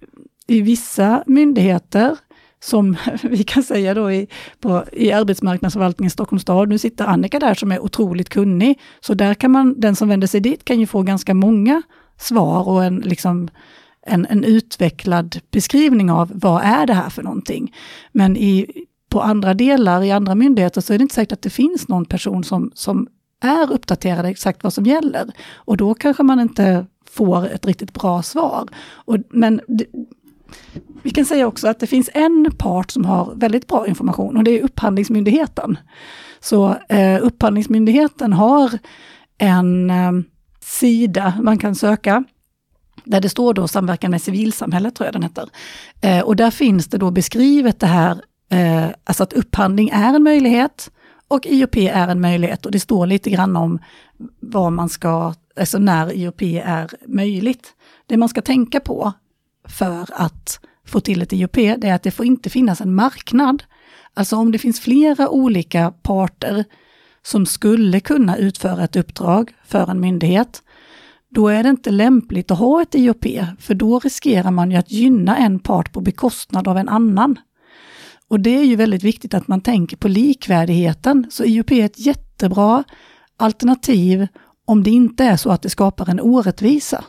i 0.46 0.60
vissa 0.60 1.24
myndigheter 1.26 2.16
som 2.60 2.96
vi 3.22 3.44
kan 3.44 3.62
säga 3.62 3.94
då 3.94 4.12
i, 4.12 4.28
på, 4.60 4.84
i 4.92 5.12
arbetsmarknadsförvaltningen 5.12 6.06
i 6.06 6.10
Stockholms 6.10 6.42
stad. 6.42 6.68
Nu 6.68 6.78
sitter 6.78 7.04
Annika 7.04 7.38
där 7.38 7.54
som 7.54 7.72
är 7.72 7.80
otroligt 7.80 8.28
kunnig, 8.28 8.80
så 9.00 9.14
där 9.14 9.34
kan 9.34 9.50
man, 9.50 9.80
den 9.80 9.96
som 9.96 10.08
vänder 10.08 10.26
sig 10.26 10.40
dit 10.40 10.64
kan 10.64 10.80
ju 10.80 10.86
få 10.86 11.02
ganska 11.02 11.34
många 11.34 11.82
svar 12.18 12.68
och 12.68 12.84
en, 12.84 12.96
liksom, 12.96 13.48
en, 14.06 14.26
en 14.26 14.44
utvecklad 14.44 15.38
beskrivning 15.50 16.10
av 16.10 16.30
vad 16.34 16.62
är 16.64 16.86
det 16.86 16.94
här 16.94 17.10
för 17.10 17.22
någonting. 17.22 17.74
Men 18.12 18.36
i, 18.36 18.66
på 19.08 19.20
andra 19.20 19.54
delar, 19.54 20.02
i 20.02 20.12
andra 20.12 20.34
myndigheter, 20.34 20.80
så 20.80 20.94
är 20.94 20.98
det 20.98 21.02
inte 21.02 21.14
säkert 21.14 21.32
att 21.32 21.42
det 21.42 21.50
finns 21.50 21.88
någon 21.88 22.04
person 22.04 22.44
som, 22.44 22.70
som 22.74 23.08
är 23.42 23.72
uppdaterad 23.72 24.26
exakt 24.26 24.64
vad 24.64 24.72
som 24.72 24.84
gäller. 24.84 25.32
Och 25.54 25.76
då 25.76 25.94
kanske 25.94 26.22
man 26.22 26.40
inte 26.40 26.86
får 27.16 27.46
ett 27.46 27.66
riktigt 27.66 27.92
bra 27.92 28.22
svar. 28.22 28.68
Och, 28.88 29.16
men 29.30 29.60
vi 31.02 31.10
kan 31.10 31.24
säga 31.24 31.46
också 31.46 31.68
att 31.68 31.80
det 31.80 31.86
finns 31.86 32.10
en 32.14 32.52
part 32.58 32.90
som 32.90 33.04
har 33.04 33.34
väldigt 33.34 33.66
bra 33.66 33.86
information 33.86 34.36
och 34.36 34.44
det 34.44 34.50
är 34.50 34.64
Upphandlingsmyndigheten. 34.64 35.78
Så 36.40 36.76
eh, 36.88 37.24
Upphandlingsmyndigheten 37.24 38.32
har 38.32 38.78
en 39.38 39.90
eh, 39.90 40.12
sida 40.60 41.34
man 41.42 41.58
kan 41.58 41.74
söka 41.74 42.24
där 43.04 43.20
det 43.20 43.28
står 43.28 43.54
då 43.54 43.68
samverkan 43.68 44.10
med 44.10 44.22
civilsamhället, 44.22 44.94
tror 44.94 45.06
jag 45.06 45.14
den 45.14 45.22
heter. 45.22 45.48
Eh, 46.00 46.20
och 46.20 46.36
där 46.36 46.50
finns 46.50 46.86
det 46.86 46.98
då 46.98 47.10
beskrivet 47.10 47.80
det 47.80 47.86
här, 47.86 48.20
eh, 48.50 48.86
alltså 49.04 49.22
att 49.22 49.32
upphandling 49.32 49.88
är 49.88 50.14
en 50.14 50.22
möjlighet 50.22 50.90
och 51.28 51.46
IOP 51.46 51.76
är 51.76 52.08
en 52.08 52.20
möjlighet 52.20 52.66
och 52.66 52.72
det 52.72 52.80
står 52.80 53.06
lite 53.06 53.30
grann 53.30 53.56
om 53.56 53.78
vad 54.40 54.72
man 54.72 54.88
ska, 54.88 55.34
alltså 55.56 55.78
när 55.78 56.12
IOP 56.12 56.42
är 56.42 56.90
möjligt. 57.06 57.74
Det 58.06 58.16
man 58.16 58.28
ska 58.28 58.42
tänka 58.42 58.80
på 58.80 59.12
för 59.68 60.06
att 60.12 60.60
få 60.86 61.00
till 61.00 61.22
ett 61.22 61.32
IOP, 61.32 61.54
det 61.54 61.84
är 61.84 61.94
att 61.94 62.02
det 62.02 62.10
får 62.10 62.26
inte 62.26 62.50
finnas 62.50 62.80
en 62.80 62.94
marknad. 62.94 63.62
Alltså 64.14 64.36
om 64.36 64.52
det 64.52 64.58
finns 64.58 64.80
flera 64.80 65.28
olika 65.28 65.90
parter 65.90 66.64
som 67.22 67.46
skulle 67.46 68.00
kunna 68.00 68.36
utföra 68.36 68.84
ett 68.84 68.96
uppdrag 68.96 69.52
för 69.64 69.90
en 69.90 70.00
myndighet, 70.00 70.62
då 71.28 71.48
är 71.48 71.62
det 71.62 71.68
inte 71.68 71.90
lämpligt 71.90 72.50
att 72.50 72.58
ha 72.58 72.82
ett 72.82 72.94
IOP, 72.94 73.26
för 73.60 73.74
då 73.74 73.98
riskerar 73.98 74.50
man 74.50 74.70
ju 74.70 74.76
att 74.76 74.90
gynna 74.90 75.36
en 75.36 75.58
part 75.58 75.92
på 75.92 76.00
bekostnad 76.00 76.68
av 76.68 76.78
en 76.78 76.88
annan. 76.88 77.38
Och 78.28 78.40
det 78.40 78.58
är 78.58 78.64
ju 78.64 78.76
väldigt 78.76 79.02
viktigt 79.02 79.34
att 79.34 79.48
man 79.48 79.60
tänker 79.60 79.96
på 79.96 80.08
likvärdigheten, 80.08 81.26
så 81.30 81.44
IOP 81.44 81.72
är 81.72 81.84
ett 81.84 81.98
jättebra 81.98 82.84
alternativ 83.36 84.26
om 84.66 84.82
det 84.82 84.90
inte 84.90 85.24
är 85.24 85.36
så 85.36 85.50
att 85.50 85.62
det 85.62 85.70
skapar 85.70 86.10
en 86.10 86.20
orättvisa. 86.20 87.04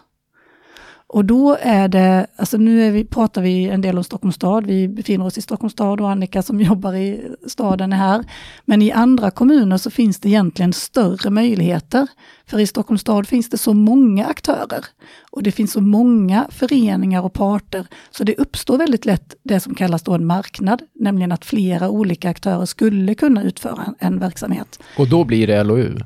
Och 1.10 1.26
då 1.26 1.58
är 1.62 1.88
det, 1.88 2.28
alltså 2.36 2.58
nu 2.58 2.84
är 2.84 2.92
vi, 2.92 3.06
pratar 3.06 3.42
vi 3.42 3.66
en 3.66 3.82
del 3.82 3.98
om 3.98 4.04
Stockholms 4.04 4.36
stad, 4.36 4.66
vi 4.66 4.88
befinner 4.88 5.26
oss 5.26 5.38
i 5.38 5.42
Stockholms 5.42 5.74
stad 5.74 6.02
och 6.02 6.10
Annika 6.10 6.42
som 6.42 6.62
jobbar 6.62 6.94
i 6.96 7.32
staden 7.48 7.94
är 7.94 7.98
här. 7.98 8.26
Men 8.66 8.82
i 8.82 8.92
andra 8.92 9.32
kommuner 9.32 9.78
så 9.78 9.90
finns 9.90 10.20
det 10.20 10.30
egentligen 10.30 10.74
större 10.74 11.30
möjligheter. 11.30 12.08
För 12.46 12.60
i 12.60 12.68
Stockholms 12.68 13.02
stad 13.02 13.28
finns 13.28 13.50
det 13.50 13.58
så 13.58 13.74
många 13.74 14.26
aktörer 14.26 14.86
och 15.32 15.44
det 15.44 15.52
finns 15.52 15.72
så 15.72 15.82
många 15.82 16.48
föreningar 16.50 17.22
och 17.22 17.34
parter, 17.34 17.88
så 18.12 18.24
det 18.24 18.36
uppstår 18.36 18.78
väldigt 18.78 19.06
lätt 19.06 19.36
det 19.44 19.60
som 19.60 19.76
kallas 19.76 20.04
då 20.04 20.14
en 20.14 20.26
marknad, 20.26 20.82
nämligen 20.96 21.32
att 21.32 21.46
flera 21.46 21.90
olika 21.90 22.30
aktörer 22.30 22.66
skulle 22.66 23.16
kunna 23.16 23.44
utföra 23.44 23.84
en, 23.84 23.96
en 24.00 24.20
verksamhet. 24.20 24.80
Och 24.98 25.10
då 25.10 25.24
blir 25.24 25.48
det 25.48 25.64
LOU? 25.64 26.00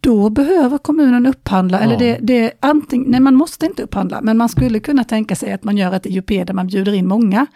Då 0.00 0.30
behöver 0.30 0.78
kommunen 0.78 1.26
upphandla, 1.26 1.78
ja. 1.78 1.84
eller 1.84 1.98
det, 1.98 2.18
det 2.22 2.52
anting, 2.60 3.04
nej 3.08 3.20
man 3.20 3.34
måste 3.34 3.66
inte 3.66 3.82
upphandla, 3.82 4.20
men 4.20 4.36
man 4.36 4.48
skulle 4.48 4.80
kunna 4.80 5.04
tänka 5.04 5.36
sig 5.36 5.52
att 5.52 5.64
man 5.64 5.76
gör 5.76 5.92
ett 5.92 6.06
IOP 6.06 6.28
där 6.28 6.52
man 6.52 6.66
bjuder 6.66 6.92
in 6.92 7.08
många. 7.08 7.46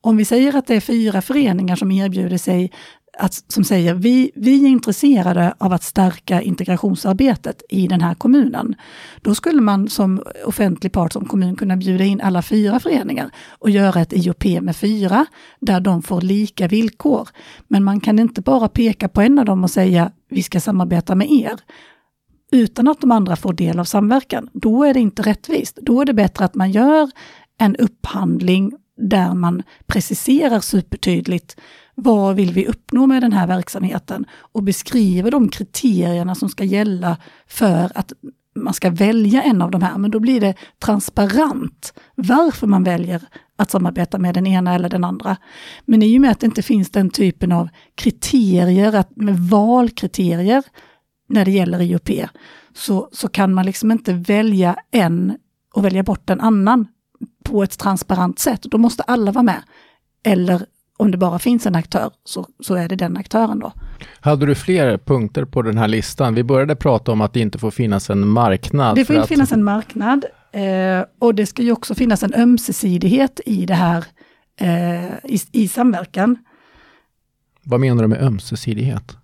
Om 0.00 0.16
vi 0.16 0.24
säger 0.24 0.56
att 0.56 0.66
det 0.66 0.74
är 0.74 0.80
fyra 0.80 1.22
föreningar 1.22 1.76
som 1.76 1.90
erbjuder 1.90 2.38
sig 2.38 2.72
att, 3.20 3.44
som 3.48 3.64
säger 3.64 3.94
vi, 3.94 4.30
vi 4.34 4.64
är 4.64 4.68
intresserade 4.68 5.54
av 5.58 5.72
att 5.72 5.82
stärka 5.82 6.42
integrationsarbetet 6.42 7.62
i 7.68 7.86
den 7.86 8.00
här 8.00 8.14
kommunen. 8.14 8.74
Då 9.22 9.34
skulle 9.34 9.60
man 9.60 9.88
som 9.88 10.22
offentlig 10.44 10.92
part 10.92 11.12
som 11.12 11.24
kommun 11.24 11.56
kunna 11.56 11.76
bjuda 11.76 12.04
in 12.04 12.20
alla 12.20 12.42
fyra 12.42 12.80
föreningar 12.80 13.30
och 13.48 13.70
göra 13.70 14.00
ett 14.00 14.12
IOP 14.12 14.44
med 14.44 14.76
fyra 14.76 15.26
där 15.60 15.80
de 15.80 16.02
får 16.02 16.20
lika 16.20 16.68
villkor. 16.68 17.28
Men 17.68 17.84
man 17.84 18.00
kan 18.00 18.18
inte 18.18 18.40
bara 18.40 18.68
peka 18.68 19.08
på 19.08 19.20
en 19.20 19.38
av 19.38 19.44
dem 19.44 19.64
och 19.64 19.70
säga 19.70 20.10
vi 20.28 20.42
ska 20.42 20.60
samarbeta 20.60 21.14
med 21.14 21.30
er 21.30 21.60
utan 22.52 22.88
att 22.88 23.00
de 23.00 23.10
andra 23.10 23.36
får 23.36 23.52
del 23.52 23.78
av 23.78 23.84
samverkan. 23.84 24.48
Då 24.52 24.84
är 24.84 24.94
det 24.94 25.00
inte 25.00 25.22
rättvist. 25.22 25.78
Då 25.82 26.00
är 26.00 26.04
det 26.04 26.14
bättre 26.14 26.44
att 26.44 26.54
man 26.54 26.70
gör 26.70 27.10
en 27.58 27.76
upphandling 27.76 28.72
där 28.96 29.34
man 29.34 29.62
preciserar 29.86 30.60
supertydligt 30.60 31.56
vad 32.02 32.36
vill 32.36 32.52
vi 32.52 32.66
uppnå 32.66 33.06
med 33.06 33.22
den 33.22 33.32
här 33.32 33.46
verksamheten 33.46 34.24
och 34.52 34.62
beskriver 34.62 35.30
de 35.30 35.48
kriterierna 35.48 36.34
som 36.34 36.48
ska 36.48 36.64
gälla 36.64 37.16
för 37.46 37.92
att 37.94 38.12
man 38.54 38.74
ska 38.74 38.90
välja 38.90 39.42
en 39.42 39.62
av 39.62 39.70
de 39.70 39.82
här, 39.82 39.98
men 39.98 40.10
då 40.10 40.20
blir 40.20 40.40
det 40.40 40.54
transparent 40.78 41.94
varför 42.14 42.66
man 42.66 42.84
väljer 42.84 43.22
att 43.56 43.70
samarbeta 43.70 44.18
med 44.18 44.34
den 44.34 44.46
ena 44.46 44.74
eller 44.74 44.88
den 44.88 45.04
andra. 45.04 45.36
Men 45.84 46.02
i 46.02 46.18
och 46.18 46.20
med 46.20 46.30
att 46.30 46.40
det 46.40 46.46
inte 46.46 46.62
finns 46.62 46.90
den 46.90 47.10
typen 47.10 47.52
av 47.52 47.68
kriterier, 47.94 48.92
att 48.94 49.16
med 49.16 49.38
valkriterier 49.38 50.64
när 51.28 51.44
det 51.44 51.50
gäller 51.50 51.80
IOP, 51.80 52.10
så, 52.74 53.08
så 53.12 53.28
kan 53.28 53.54
man 53.54 53.66
liksom 53.66 53.90
inte 53.90 54.12
välja 54.12 54.76
en 54.90 55.36
och 55.74 55.84
välja 55.84 56.02
bort 56.02 56.30
en 56.30 56.40
annan 56.40 56.86
på 57.44 57.62
ett 57.62 57.78
transparent 57.78 58.38
sätt. 58.38 58.62
Då 58.62 58.78
måste 58.78 59.02
alla 59.02 59.32
vara 59.32 59.42
med. 59.42 59.62
Eller 60.22 60.66
om 61.00 61.10
det 61.10 61.18
bara 61.18 61.38
finns 61.38 61.66
en 61.66 61.74
aktör 61.74 62.10
så, 62.24 62.46
så 62.60 62.74
är 62.74 62.88
det 62.88 62.96
den 62.96 63.16
aktören 63.16 63.58
då. 63.58 63.72
Hade 64.20 64.46
du 64.46 64.54
fler 64.54 64.98
punkter 64.98 65.44
på 65.44 65.62
den 65.62 65.78
här 65.78 65.88
listan? 65.88 66.34
Vi 66.34 66.44
började 66.44 66.76
prata 66.76 67.12
om 67.12 67.20
att 67.20 67.32
det 67.32 67.40
inte 67.40 67.58
får 67.58 67.70
finnas 67.70 68.10
en 68.10 68.28
marknad. 68.28 68.96
Det 68.96 69.04
får 69.04 69.16
inte 69.16 69.22
att... 69.22 69.28
finnas 69.28 69.52
en 69.52 69.64
marknad 69.64 70.24
eh, 70.52 71.04
och 71.18 71.34
det 71.34 71.46
ska 71.46 71.62
ju 71.62 71.72
också 71.72 71.94
finnas 71.94 72.22
en 72.22 72.34
ömsesidighet 72.34 73.40
i 73.46 73.66
det 73.66 73.74
här 73.74 74.04
eh, 74.60 75.04
i, 75.24 75.40
i 75.52 75.68
samverkan. 75.68 76.38
Vad 77.62 77.80
menar 77.80 78.02
du 78.02 78.08
med 78.08 78.22
ömsesidighet? 78.22 79.16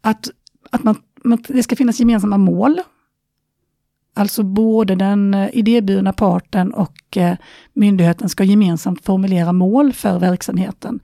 Att, 0.00 0.28
att 0.70 0.84
man, 0.84 0.94
man, 1.24 1.44
det 1.48 1.62
ska 1.62 1.76
finnas 1.76 2.00
gemensamma 2.00 2.38
mål 2.38 2.80
Alltså 4.14 4.42
både 4.42 4.94
den 4.94 5.34
eh, 5.34 5.48
idéburna 5.52 6.12
parten 6.12 6.74
och 6.74 7.16
eh, 7.16 7.36
myndigheten 7.72 8.28
ska 8.28 8.44
gemensamt 8.44 9.04
formulera 9.04 9.52
mål 9.52 9.92
för 9.92 10.18
verksamheten. 10.18 11.00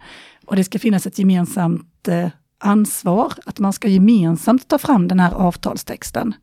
Och 0.46 0.56
det 0.56 0.64
ska 0.64 0.78
finnas 0.78 1.06
ett 1.06 1.18
gemensamt 1.18 2.08
eh, 2.08 2.28
ansvar, 2.58 3.32
att 3.46 3.58
man 3.58 3.72
ska 3.72 3.88
gemensamt 3.88 4.68
ta 4.68 4.78
fram 4.78 5.08
den 5.08 5.20
här 5.20 5.32
avtalstexten. 5.32 6.34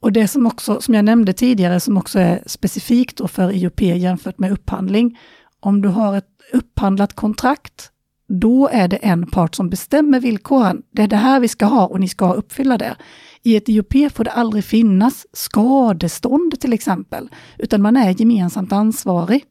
Och 0.00 0.12
det 0.12 0.28
som 0.28 0.46
också, 0.46 0.80
som 0.80 0.94
jag 0.94 1.04
nämnde 1.04 1.32
tidigare, 1.32 1.80
som 1.80 1.96
också 1.96 2.18
är 2.18 2.42
specifikt 2.46 3.30
för 3.30 3.52
IOP 3.52 3.80
jämfört 3.80 4.38
med 4.38 4.52
upphandling. 4.52 5.18
Om 5.60 5.82
du 5.82 5.88
har 5.88 6.16
ett 6.16 6.28
upphandlat 6.52 7.12
kontrakt, 7.12 7.90
då 8.30 8.68
är 8.68 8.88
det 8.88 8.96
en 8.96 9.26
part 9.26 9.54
som 9.54 9.70
bestämmer 9.70 10.20
villkoren. 10.20 10.82
Det 10.90 11.02
är 11.02 11.08
det 11.08 11.16
här 11.16 11.40
vi 11.40 11.48
ska 11.48 11.66
ha 11.66 11.86
och 11.86 12.00
ni 12.00 12.08
ska 12.08 12.32
uppfylla 12.32 12.78
det. 12.78 12.96
I 13.42 13.56
ett 13.56 13.68
IOP 13.68 14.12
får 14.12 14.24
det 14.24 14.30
aldrig 14.30 14.64
finnas 14.64 15.26
skadestånd 15.32 16.60
till 16.60 16.72
exempel, 16.72 17.28
utan 17.58 17.82
man 17.82 17.96
är 17.96 18.20
gemensamt 18.20 18.72
ansvarig. 18.72 19.44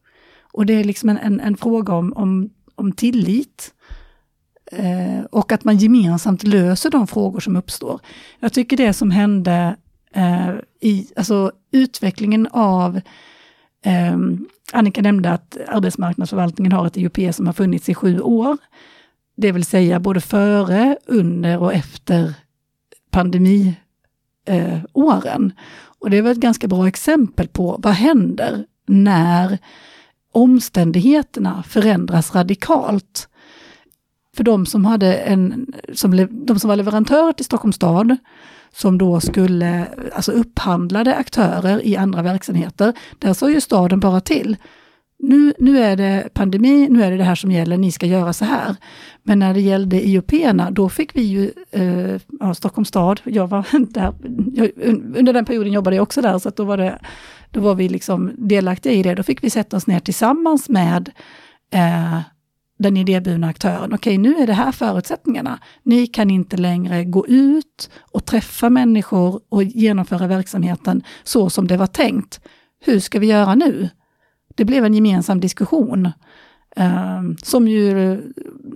Och 0.53 0.65
det 0.65 0.73
är 0.73 0.83
liksom 0.83 1.09
en, 1.09 1.17
en, 1.17 1.39
en 1.39 1.57
fråga 1.57 1.93
om, 1.93 2.13
om, 2.13 2.49
om 2.75 2.91
tillit. 2.91 3.73
Eh, 4.71 5.23
och 5.31 5.51
att 5.51 5.63
man 5.63 5.77
gemensamt 5.77 6.43
löser 6.43 6.89
de 6.89 7.07
frågor 7.07 7.39
som 7.39 7.55
uppstår. 7.55 7.99
Jag 8.39 8.53
tycker 8.53 8.77
det 8.77 8.93
som 8.93 9.11
hände 9.11 9.75
eh, 10.15 10.49
i 10.81 11.07
alltså 11.15 11.51
utvecklingen 11.71 12.47
av 12.51 13.01
eh, 13.85 14.17
Annika 14.73 15.01
nämnde 15.01 15.31
att 15.31 15.57
arbetsmarknadsförvaltningen 15.67 16.71
har 16.71 16.87
ett 16.87 16.97
IOP 16.97 17.35
som 17.35 17.45
har 17.45 17.53
funnits 17.53 17.89
i 17.89 17.95
sju 17.95 18.21
år. 18.21 18.57
Det 19.37 19.51
vill 19.51 19.65
säga 19.65 19.99
både 19.99 20.21
före, 20.21 20.97
under 21.05 21.57
och 21.59 21.73
efter 21.73 22.33
pandemiåren. 23.11 23.75
Eh, 24.45 24.81
och 25.99 26.09
det 26.09 26.21
var 26.21 26.31
ett 26.31 26.37
ganska 26.37 26.67
bra 26.67 26.87
exempel 26.87 27.47
på 27.47 27.79
vad 27.83 27.93
händer 27.93 28.65
när 28.87 29.57
omständigheterna 30.31 31.63
förändras 31.63 32.35
radikalt. 32.35 33.29
För 34.35 34.43
de 34.43 34.65
som, 34.65 34.85
hade 34.85 35.15
en, 35.15 35.73
som, 35.93 36.27
de 36.45 36.59
som 36.59 36.67
var 36.67 36.75
leverantörer 36.75 37.33
till 37.33 37.45
Stockholms 37.45 37.75
stad, 37.75 38.17
som 38.73 38.97
då 38.97 39.19
skulle, 39.19 39.87
alltså 40.13 40.31
upphandlade 40.31 41.15
aktörer 41.15 41.85
i 41.85 41.97
andra 41.97 42.21
verksamheter, 42.21 42.93
där 43.19 43.33
sa 43.33 43.49
ju 43.49 43.61
staden 43.61 43.99
bara 43.99 44.21
till. 44.21 44.57
nu, 45.19 45.53
nu 45.59 45.79
är 45.79 45.95
det 45.95 46.29
pandemi, 46.33 46.87
nu 46.89 47.03
är 47.03 47.11
det 47.11 47.17
det 47.17 47.23
här 47.23 47.35
som 47.35 47.51
gäller, 47.51 47.77
ni 47.77 47.91
ska 47.91 48.05
göra 48.05 48.33
så 48.33 48.45
här. 48.45 48.75
Men 49.23 49.39
när 49.39 49.53
det 49.53 49.61
gällde 49.61 50.07
IOP-erna, 50.07 50.71
då 50.71 50.89
fick 50.89 51.15
vi 51.15 51.21
ju, 51.21 51.51
eh, 51.71 52.21
ja, 52.39 52.53
Stockholms 52.53 52.87
stad, 52.87 53.21
jag 53.23 53.47
var 53.47 53.65
där, 53.93 54.13
jag, 54.53 54.71
under 55.17 55.33
den 55.33 55.45
perioden 55.45 55.73
jobbade 55.73 55.95
jag 55.95 56.03
också 56.03 56.21
där, 56.21 56.39
så 56.39 56.49
då 56.49 56.63
var 56.63 56.77
det, 56.77 56.99
då 57.51 57.59
var 57.59 57.75
vi 57.75 57.89
liksom 57.89 58.31
delaktiga 58.37 58.93
i 58.93 59.03
det. 59.03 59.15
Då 59.15 59.23
fick 59.23 59.43
vi 59.43 59.49
sätta 59.49 59.77
oss 59.77 59.87
ner 59.87 59.99
tillsammans 59.99 60.69
med 60.69 61.11
eh, 61.73 62.19
den 62.79 62.97
idéburna 62.97 63.47
aktören. 63.47 63.93
Okej, 63.93 64.17
nu 64.17 64.35
är 64.35 64.47
det 64.47 64.53
här 64.53 64.71
förutsättningarna. 64.71 65.59
Ni 65.83 66.07
kan 66.07 66.29
inte 66.29 66.57
längre 66.57 67.03
gå 67.03 67.27
ut 67.27 67.89
och 68.11 68.25
träffa 68.25 68.69
människor 68.69 69.41
och 69.49 69.63
genomföra 69.63 70.27
verksamheten 70.27 71.03
så 71.23 71.49
som 71.49 71.67
det 71.67 71.77
var 71.77 71.87
tänkt. 71.87 72.41
Hur 72.79 72.99
ska 72.99 73.19
vi 73.19 73.27
göra 73.27 73.55
nu? 73.55 73.89
Det 74.55 74.65
blev 74.65 74.85
en 74.85 74.93
gemensam 74.93 75.39
diskussion. 75.39 76.11
Eh, 76.75 77.21
som 77.43 77.67
ju, 77.67 78.21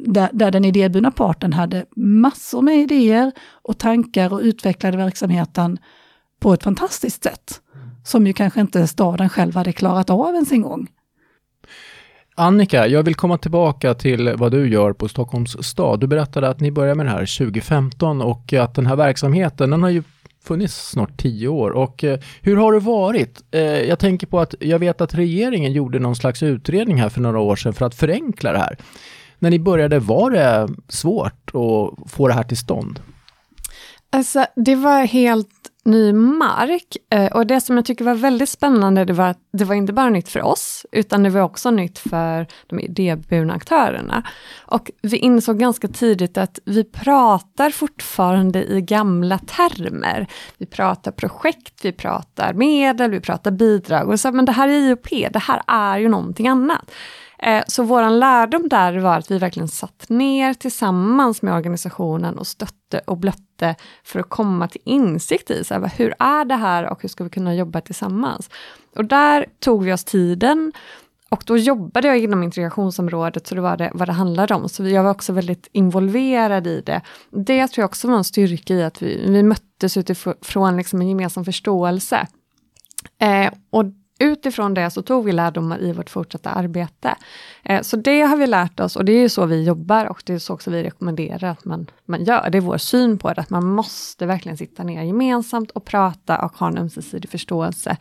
där, 0.05 0.29
där 0.33 0.51
den 0.51 0.65
idéburna 0.65 1.11
parten 1.11 1.53
hade 1.53 1.85
massor 1.95 2.61
med 2.61 2.75
idéer 2.75 3.31
och 3.51 3.77
tankar 3.77 4.33
och 4.33 4.39
utvecklade 4.39 4.97
verksamheten 4.97 5.77
på 6.39 6.53
ett 6.53 6.63
fantastiskt 6.63 7.23
sätt. 7.23 7.61
Som 8.05 8.27
ju 8.27 8.33
kanske 8.33 8.61
inte 8.61 8.87
staden 8.87 9.29
själv 9.29 9.55
hade 9.55 9.73
klarat 9.73 10.09
av 10.09 10.33
ens 10.33 10.51
en 10.51 10.61
gång. 10.61 10.87
Annika, 12.35 12.87
jag 12.87 13.03
vill 13.03 13.15
komma 13.15 13.37
tillbaka 13.37 13.93
till 13.93 14.33
vad 14.35 14.51
du 14.51 14.69
gör 14.69 14.93
på 14.93 15.07
Stockholms 15.07 15.67
stad. 15.67 15.99
Du 15.99 16.07
berättade 16.07 16.49
att 16.49 16.59
ni 16.59 16.71
började 16.71 16.95
med 16.95 17.05
det 17.05 17.09
här 17.09 17.37
2015 17.37 18.21
och 18.21 18.53
att 18.53 18.75
den 18.75 18.85
här 18.85 18.95
verksamheten, 18.95 19.69
den 19.69 19.83
har 19.83 19.89
ju 19.89 20.03
funnits 20.43 20.89
snart 20.89 21.17
tio 21.17 21.47
år. 21.47 21.69
Och 21.71 22.03
eh, 22.03 22.19
hur 22.41 22.57
har 22.57 22.73
det 22.73 22.79
varit? 22.79 23.43
Eh, 23.51 23.61
jag 23.61 23.99
tänker 23.99 24.27
på 24.27 24.39
att 24.39 24.55
jag 24.59 24.79
vet 24.79 25.01
att 25.01 25.13
regeringen 25.13 25.73
gjorde 25.73 25.99
någon 25.99 26.15
slags 26.15 26.43
utredning 26.43 26.97
här 26.97 27.09
för 27.09 27.21
några 27.21 27.39
år 27.39 27.55
sedan 27.55 27.73
för 27.73 27.85
att 27.85 27.95
förenkla 27.95 28.51
det 28.51 28.59
här. 28.59 28.77
När 29.39 29.49
ni 29.49 29.59
började, 29.59 29.99
var 29.99 30.31
det 30.31 30.69
svårt 30.87 31.47
att 31.47 32.11
få 32.11 32.27
det 32.27 32.33
här 32.33 32.43
till 32.43 32.57
stånd? 32.57 32.99
Alltså, 34.09 34.45
det 34.55 34.75
var 34.75 35.05
helt 35.05 35.49
ny 35.85 36.13
mark. 36.13 36.97
Eh, 37.09 37.31
och 37.31 37.47
det 37.47 37.61
som 37.61 37.75
jag 37.75 37.85
tycker 37.85 38.05
var 38.05 38.15
väldigt 38.15 38.49
spännande, 38.49 39.05
det 39.05 39.13
var 39.13 39.27
att 39.27 39.39
det 39.53 39.65
var 39.65 39.75
inte 39.75 39.93
bara 39.93 40.09
nytt 40.09 40.29
för 40.29 40.41
oss, 40.41 40.85
utan 40.91 41.23
det 41.23 41.29
var 41.29 41.41
också 41.41 41.71
nytt 41.71 41.99
för 41.99 42.47
de 42.67 42.79
idéburna 42.79 43.53
aktörerna. 43.53 44.23
Och 44.65 44.91
vi 45.01 45.17
insåg 45.17 45.59
ganska 45.59 45.87
tidigt 45.87 46.37
att 46.37 46.59
vi 46.65 46.83
pratar 46.83 47.69
fortfarande 47.69 48.63
i 48.63 48.81
gamla 48.81 49.37
termer. 49.37 50.27
Vi 50.57 50.65
pratar 50.65 51.11
projekt, 51.11 51.85
vi 51.85 51.91
pratar 51.91 52.53
medel, 52.53 53.11
vi 53.11 53.19
pratar 53.19 53.51
bidrag. 53.51 54.09
Och 54.09 54.19
så, 54.19 54.31
men 54.31 54.45
det 54.45 54.51
här 54.51 54.67
är 54.67 54.71
IOP, 54.71 55.09
det 55.09 55.39
här 55.39 55.61
är 55.67 55.97
ju 55.97 56.09
någonting 56.09 56.47
annat. 56.47 56.91
Eh, 57.43 57.63
så 57.67 57.83
vår 57.83 58.09
lärdom 58.09 58.69
där 58.69 58.97
var 58.97 59.17
att 59.17 59.31
vi 59.31 59.37
verkligen 59.37 59.67
satt 59.67 60.09
ner 60.09 60.53
tillsammans 60.53 61.41
med 61.41 61.53
organisationen 61.53 62.37
och 62.37 62.47
stötte 62.47 63.01
och 63.05 63.17
blötte 63.17 63.75
för 64.03 64.19
att 64.19 64.29
komma 64.29 64.67
till 64.67 64.81
insikt 64.85 65.51
i 65.51 65.63
så 65.63 65.73
här, 65.73 65.91
hur 65.97 66.13
är 66.19 66.45
det 66.45 66.55
här 66.55 66.89
och 66.89 67.01
hur 67.01 67.09
ska 67.09 67.23
vi 67.23 67.29
kunna 67.29 67.55
jobba 67.55 67.81
tillsammans. 67.81 68.49
Och 68.95 69.05
där 69.05 69.45
tog 69.59 69.83
vi 69.83 69.93
oss 69.93 70.03
tiden 70.03 70.71
och 71.29 71.43
då 71.45 71.57
jobbade 71.57 72.07
jag 72.07 72.19
inom 72.19 72.43
integrationsområdet, 72.43 73.47
så 73.47 73.55
det 73.55 73.61
var 73.61 73.77
det 73.77 73.91
vad 73.93 74.07
det 74.07 74.13
handlade 74.13 74.53
om. 74.53 74.69
Så 74.69 74.87
jag 74.87 75.03
var 75.03 75.11
också 75.11 75.33
väldigt 75.33 75.67
involverad 75.71 76.67
i 76.67 76.81
det. 76.81 77.01
Det 77.31 77.67
tror 77.67 77.81
jag 77.81 77.89
också 77.89 78.07
var 78.07 78.17
en 78.17 78.23
styrka 78.23 78.73
i 78.73 78.83
att 78.83 79.01
vi, 79.01 79.31
vi 79.31 79.43
möttes 79.43 79.97
utifrån 79.97 80.77
liksom 80.77 81.01
en 81.01 81.09
gemensam 81.09 81.45
förståelse. 81.45 82.27
Eh, 83.19 83.53
och 83.69 83.85
utifrån 84.19 84.73
det 84.73 84.89
så 84.89 85.01
tog 85.01 85.25
vi 85.25 85.31
lärdomar 85.31 85.81
i 85.81 85.91
vårt 85.91 86.09
fortsatta 86.09 86.49
arbete. 86.49 87.15
Eh, 87.63 87.81
så 87.81 87.97
det 87.97 88.21
har 88.21 88.37
vi 88.37 88.47
lärt 88.47 88.79
oss 88.79 88.95
och 88.95 89.05
det 89.05 89.11
är 89.11 89.29
så 89.29 89.45
vi 89.45 89.63
jobbar 89.63 90.05
och 90.05 90.23
det 90.25 90.33
är 90.33 90.39
så 90.39 90.53
också 90.53 90.71
vi 90.71 90.83
rekommenderar 90.83 91.49
att 91.49 91.65
man, 91.65 91.87
man 92.05 92.23
gör. 92.23 92.49
Det 92.49 92.57
är 92.57 92.61
vår 92.61 92.77
syn 92.77 93.17
på 93.17 93.33
det, 93.33 93.41
att 93.41 93.49
man 93.49 93.65
måste 93.65 94.25
verkligen 94.25 94.57
sitta 94.57 94.83
ner 94.83 95.03
gemensamt 95.03 95.71
och 95.71 95.85
prata 95.85 96.45
och 96.45 96.57
ha 96.57 96.67
en 96.67 96.77
ömsesidig 96.77 97.29
förståelse 97.29 97.97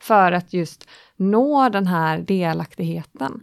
för 0.00 0.32
att 0.32 0.52
just 0.52 0.88
nå 1.16 1.68
den 1.68 1.86
här 1.86 2.18
delaktigheten. 2.18 3.42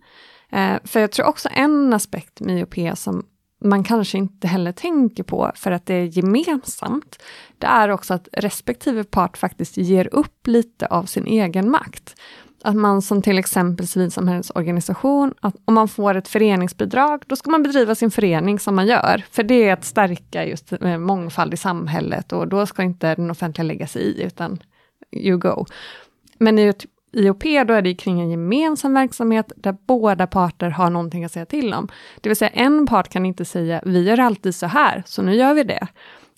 Eh, 0.49 0.75
för 0.83 0.99
jag 0.99 1.11
tror 1.11 1.25
också 1.25 1.49
en 1.51 1.93
aspekt 1.93 2.39
med 2.39 2.59
IOP 2.59 2.97
som 2.97 3.25
man 3.63 3.83
kanske 3.83 4.17
inte 4.17 4.47
heller 4.47 4.71
tänker 4.71 5.23
på 5.23 5.51
för 5.55 5.71
att 5.71 5.85
det 5.85 5.93
är 5.93 6.17
gemensamt, 6.17 7.23
det 7.57 7.67
är 7.67 7.89
också 7.89 8.13
att 8.13 8.27
respektive 8.33 9.03
part 9.03 9.37
faktiskt 9.37 9.77
ger 9.77 10.09
upp 10.11 10.47
lite 10.47 10.87
av 10.87 11.03
sin 11.03 11.25
egen 11.25 11.71
makt. 11.71 12.15
Att 12.65 12.75
man 12.75 13.01
som 13.01 13.21
till 13.21 13.39
exempel 13.39 13.87
civilsamhällesorganisation, 13.87 15.33
att 15.39 15.55
om 15.65 15.73
man 15.73 15.87
får 15.87 16.15
ett 16.15 16.27
föreningsbidrag, 16.27 17.23
då 17.27 17.35
ska 17.35 17.49
man 17.49 17.63
bedriva 17.63 17.95
sin 17.95 18.11
förening 18.11 18.59
som 18.59 18.75
man 18.75 18.87
gör. 18.87 19.23
För 19.31 19.43
det 19.43 19.69
är 19.69 19.73
att 19.73 19.85
stärka 19.85 20.45
just 20.45 20.73
eh, 20.73 20.97
mångfald 20.97 21.53
i 21.53 21.57
samhället 21.57 22.33
och 22.33 22.47
då 22.47 22.65
ska 22.65 22.83
inte 22.83 23.15
den 23.15 23.31
offentliga 23.31 23.63
lägga 23.67 23.87
sig 23.87 24.01
i, 24.01 24.23
utan 24.23 24.59
you 25.11 25.37
go. 25.37 25.65
Men 26.37 26.59
i 26.59 26.63
ett 26.63 26.85
IOP, 27.13 27.43
då 27.43 27.73
är 27.73 27.81
det 27.81 27.95
kring 27.95 28.21
en 28.21 28.29
gemensam 28.29 28.93
verksamhet 28.93 29.51
där 29.55 29.75
båda 29.85 30.27
parter 30.27 30.69
har 30.69 30.89
någonting 30.89 31.25
att 31.25 31.31
säga 31.31 31.45
till 31.45 31.73
om. 31.73 31.87
Det 32.21 32.29
vill 32.29 32.35
säga 32.35 32.49
en 32.49 32.87
part 32.87 33.09
kan 33.09 33.25
inte 33.25 33.45
säga, 33.45 33.81
vi 33.85 34.03
gör 34.03 34.19
alltid 34.19 34.55
så 34.55 34.67
här, 34.67 35.03
så 35.05 35.21
nu 35.21 35.35
gör 35.35 35.53
vi 35.53 35.63
det. 35.63 35.87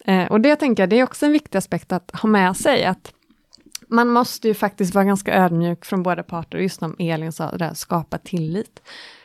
Eh, 0.05 0.25
och 0.25 0.41
det 0.41 0.55
tänker 0.55 0.83
jag, 0.83 0.89
det 0.89 0.99
är 0.99 1.03
också 1.03 1.25
en 1.25 1.31
viktig 1.31 1.57
aspekt 1.57 1.91
att 1.91 2.11
ha 2.13 2.29
med 2.29 2.57
sig, 2.57 2.85
att 2.85 3.13
man 3.87 4.09
måste 4.09 4.47
ju 4.47 4.53
faktiskt 4.53 4.95
vara 4.95 5.05
ganska 5.05 5.33
ödmjuk 5.33 5.85
från 5.85 6.03
båda 6.03 6.23
parter, 6.23 6.57
just 6.57 6.79
som 6.79 6.95
Elin 6.99 7.31
sa, 7.31 7.51
där, 7.51 7.73
skapa 7.73 8.17
tillit. 8.17 8.81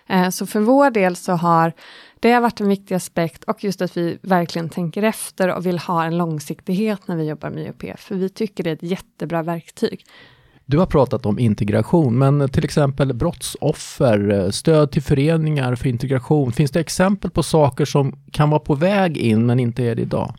Eh, 0.06 0.28
så 0.28 0.46
för 0.46 0.60
vår 0.60 0.90
del 0.90 1.16
så 1.16 1.32
har 1.32 1.72
det 2.20 2.32
har 2.32 2.40
varit 2.40 2.60
en 2.60 2.68
viktig 2.68 2.94
aspekt 2.94 3.44
och 3.44 3.64
just 3.64 3.82
att 3.82 3.96
vi 3.96 4.18
verkligen 4.22 4.68
tänker 4.68 5.02
efter 5.02 5.48
och 5.48 5.66
vill 5.66 5.78
ha 5.78 6.04
en 6.04 6.18
långsiktighet 6.18 7.08
när 7.08 7.16
vi 7.16 7.28
jobbar 7.28 7.50
med 7.50 7.66
IOP, 7.66 7.98
för 8.00 8.14
vi 8.14 8.28
tycker 8.28 8.64
det 8.64 8.70
är 8.70 8.74
ett 8.74 8.82
jättebra 8.82 9.42
verktyg. 9.42 10.04
Du 10.70 10.78
har 10.78 10.86
pratat 10.86 11.26
om 11.26 11.38
integration, 11.38 12.18
men 12.18 12.48
till 12.48 12.64
exempel 12.64 13.14
brottsoffer, 13.14 14.50
stöd 14.50 14.90
till 14.90 15.02
föreningar 15.02 15.74
för 15.74 15.88
integration. 15.88 16.52
Finns 16.52 16.70
det 16.70 16.80
exempel 16.80 17.30
på 17.30 17.42
saker 17.42 17.84
som 17.84 18.14
kan 18.32 18.50
vara 18.50 18.60
på 18.60 18.74
väg 18.74 19.16
in 19.16 19.46
men 19.46 19.60
inte 19.60 19.84
är 19.84 19.94
det 19.94 20.02
idag? 20.02 20.34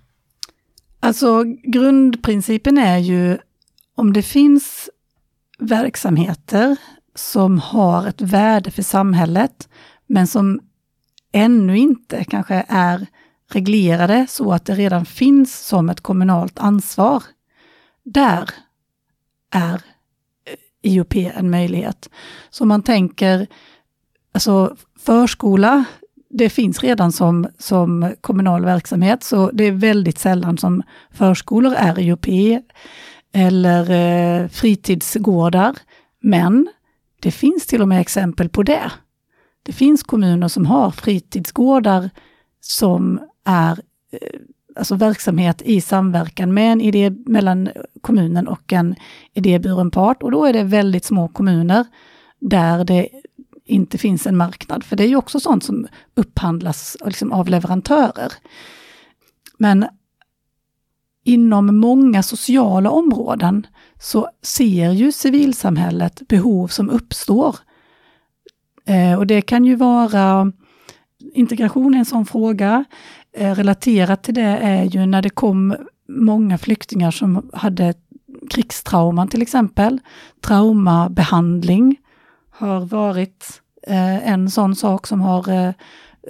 Alltså 0.99 1.43
grundprincipen 1.63 2.77
är 2.77 2.97
ju 2.97 3.37
om 3.95 4.13
det 4.13 4.21
finns 4.21 4.89
verksamheter 5.59 6.77
som 7.15 7.59
har 7.59 8.07
ett 8.07 8.21
värde 8.21 8.71
för 8.71 8.83
samhället, 8.83 9.69
men 10.07 10.27
som 10.27 10.59
ännu 11.31 11.77
inte 11.77 12.23
kanske 12.23 12.65
är 12.67 13.07
reglerade 13.51 14.25
så 14.29 14.53
att 14.53 14.65
det 14.65 14.75
redan 14.75 15.05
finns 15.05 15.67
som 15.67 15.89
ett 15.89 16.01
kommunalt 16.01 16.59
ansvar. 16.59 17.23
Där 18.03 18.49
är 19.51 19.81
IOP 20.81 21.15
en 21.15 21.49
möjlighet. 21.49 22.09
Så 22.49 22.65
man 22.65 22.83
tänker, 22.83 23.47
alltså 24.33 24.75
förskola, 24.99 25.85
det 26.29 26.49
finns 26.49 26.83
redan 26.83 27.11
som, 27.11 27.47
som 27.57 28.13
kommunal 28.21 28.65
verksamhet, 28.65 29.23
så 29.23 29.51
det 29.51 29.63
är 29.63 29.71
väldigt 29.71 30.17
sällan 30.17 30.57
som 30.57 30.83
förskolor 31.11 31.73
är 31.73 31.99
IOP 31.99 32.27
eller 33.33 33.91
eh, 33.91 34.47
fritidsgårdar. 34.47 35.75
Men 36.21 36.69
det 37.21 37.31
finns 37.31 37.67
till 37.67 37.81
och 37.81 37.87
med 37.87 38.01
exempel 38.01 38.49
på 38.49 38.63
det. 38.63 38.91
Det 39.63 39.71
finns 39.71 40.03
kommuner 40.03 40.47
som 40.47 40.65
har 40.65 40.91
fritidsgårdar 40.91 42.09
som 42.61 43.19
är 43.45 43.79
eh, 44.11 44.39
alltså 44.75 44.95
verksamhet 44.95 45.61
i 45.61 45.81
samverkan 45.81 46.53
med 46.53 46.71
en 46.71 46.81
idé 46.81 47.09
mellan 47.25 47.69
kommunen 48.01 48.47
och 48.47 48.73
en 48.73 48.95
idéburen 49.33 49.91
part. 49.91 50.23
Och 50.23 50.31
då 50.31 50.45
är 50.45 50.53
det 50.53 50.63
väldigt 50.63 51.05
små 51.05 51.27
kommuner 51.27 51.85
där 52.39 52.83
det 52.83 53.09
inte 53.65 53.97
finns 53.97 54.27
en 54.27 54.37
marknad. 54.37 54.83
För 54.83 54.95
det 54.95 55.03
är 55.03 55.07
ju 55.07 55.15
också 55.15 55.39
sånt 55.39 55.63
som 55.63 55.87
upphandlas 56.15 56.97
liksom 57.05 57.31
av 57.31 57.49
leverantörer. 57.49 58.33
Men 59.57 59.85
inom 61.23 61.79
många 61.79 62.23
sociala 62.23 62.89
områden 62.89 63.67
så 63.99 64.29
ser 64.41 64.91
ju 64.91 65.11
civilsamhället 65.11 66.27
behov 66.27 66.67
som 66.67 66.89
uppstår. 66.89 67.55
Eh, 68.85 69.17
och 69.17 69.27
det 69.27 69.41
kan 69.41 69.65
ju 69.65 69.75
vara 69.75 70.51
integration 71.33 71.93
är 71.93 71.99
en 71.99 72.05
sån 72.05 72.25
fråga. 72.25 72.85
Eh, 73.33 73.55
relaterat 73.55 74.23
till 74.23 74.33
det 74.33 74.41
är 74.41 74.83
ju 74.83 75.05
när 75.05 75.21
det 75.21 75.29
kom 75.29 75.75
många 76.07 76.57
flyktingar 76.57 77.11
som 77.11 77.49
hade 77.53 77.93
krigstrauman 78.49 79.27
till 79.27 79.41
exempel. 79.41 79.99
Traumabehandling 80.41 81.97
har 82.49 82.79
varit 82.79 83.61
eh, 83.87 84.27
en 84.27 84.51
sån 84.51 84.75
sak 84.75 85.07
som 85.07 85.21
har 85.21 85.49
eh, 85.49 85.73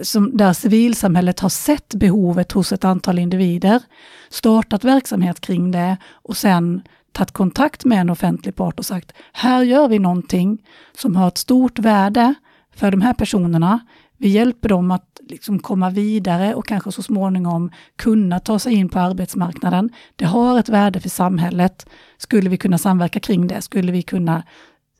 som, 0.01 0.37
där 0.37 0.53
civilsamhället 0.53 1.39
har 1.39 1.49
sett 1.49 1.95
behovet 1.95 2.51
hos 2.51 2.71
ett 2.71 2.85
antal 2.85 3.19
individer, 3.19 3.81
startat 4.29 4.83
verksamhet 4.83 5.41
kring 5.41 5.71
det 5.71 5.97
och 6.11 6.37
sen 6.37 6.81
tagit 7.11 7.31
kontakt 7.31 7.85
med 7.85 8.01
en 8.01 8.09
offentlig 8.09 8.55
part 8.55 8.79
och 8.79 8.85
sagt, 8.85 9.11
här 9.33 9.63
gör 9.63 9.87
vi 9.87 9.99
någonting 9.99 10.61
som 10.97 11.15
har 11.15 11.27
ett 11.27 11.37
stort 11.37 11.79
värde 11.79 12.33
för 12.75 12.91
de 12.91 13.01
här 13.01 13.13
personerna. 13.13 13.79
Vi 14.21 14.29
hjälper 14.29 14.69
dem 14.69 14.91
att 14.91 15.19
liksom 15.29 15.59
komma 15.59 15.89
vidare 15.89 16.55
och 16.55 16.67
kanske 16.67 16.91
så 16.91 17.03
småningom 17.03 17.71
kunna 17.95 18.39
ta 18.39 18.59
sig 18.59 18.73
in 18.73 18.89
på 18.89 18.99
arbetsmarknaden. 18.99 19.89
Det 20.15 20.25
har 20.25 20.59
ett 20.59 20.69
värde 20.69 20.99
för 20.99 21.09
samhället. 21.09 21.85
Skulle 22.17 22.49
vi 22.49 22.57
kunna 22.57 22.77
samverka 22.77 23.19
kring 23.19 23.47
det? 23.47 23.61
Skulle 23.61 23.91
vi 23.91 24.01
kunna 24.01 24.43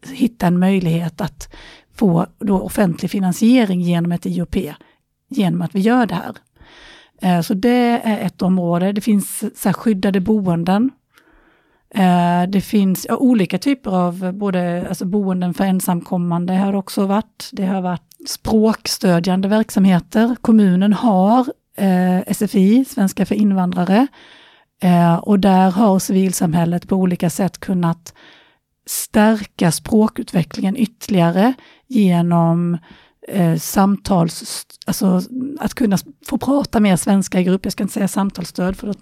hitta 0.08 0.48
en 0.48 0.60
möjlighet 0.60 1.22
att 1.22 1.54
få 1.94 2.26
då 2.40 2.60
offentlig 2.60 3.12
finansiering 3.12 3.82
genom 3.82 4.12
ett 4.12 4.26
IOP, 4.26 4.56
genom 5.30 5.62
att 5.62 5.76
vi 5.76 5.80
gör 5.80 6.06
det 6.06 6.16
här. 6.16 6.36
Eh, 7.22 7.42
så 7.42 7.54
det 7.54 8.02
är 8.04 8.26
ett 8.26 8.42
område. 8.42 8.92
Det 8.92 9.02
finns 9.02 9.44
så 9.62 9.74
skyddade 9.74 10.20
boenden. 10.20 10.90
Eh, 11.96 12.44
det 12.50 12.62
finns 12.62 13.06
ja, 13.10 13.16
olika 13.18 13.58
typer 13.58 13.92
av 13.92 14.26
eh, 14.26 14.32
både 14.32 14.86
alltså 14.90 15.06
boenden 15.06 15.54
för 15.54 15.64
ensamkommande 15.64 16.54
har 16.54 16.76
också 16.76 17.06
varit. 17.06 17.50
Det 17.52 17.66
har 17.66 17.82
varit 17.82 18.02
språkstödjande 18.28 19.48
verksamheter. 19.48 20.36
Kommunen 20.42 20.94
har 20.94 21.48
eh, 21.78 22.34
SFI, 22.34 22.86
Svenska 22.86 23.26
för 23.26 23.36
invandrare. 23.36 24.08
Eh, 24.82 25.16
och 25.16 25.40
där 25.40 25.72
har 25.72 26.00
civilsamhället 26.00 26.88
på 26.88 26.96
olika 26.96 27.30
sätt 27.30 27.58
kunnat 27.58 28.14
stärka 28.86 29.72
språkutvecklingen 29.72 30.78
ytterligare 30.78 31.54
genom 31.88 32.78
eh, 33.32 33.58
samtals, 33.58 34.66
alltså 34.86 35.22
att 35.60 35.74
kunna 35.74 35.98
få 36.28 36.38
prata 36.38 36.80
mer 36.80 36.96
svenska 36.96 37.40
i 37.40 37.44
grupp. 37.44 37.66
Jag 37.66 37.72
ska 37.72 37.84
inte 37.84 37.94
säga 37.94 38.08
samtalsstöd 38.08 38.78
för 38.78 38.88
då 38.88 38.94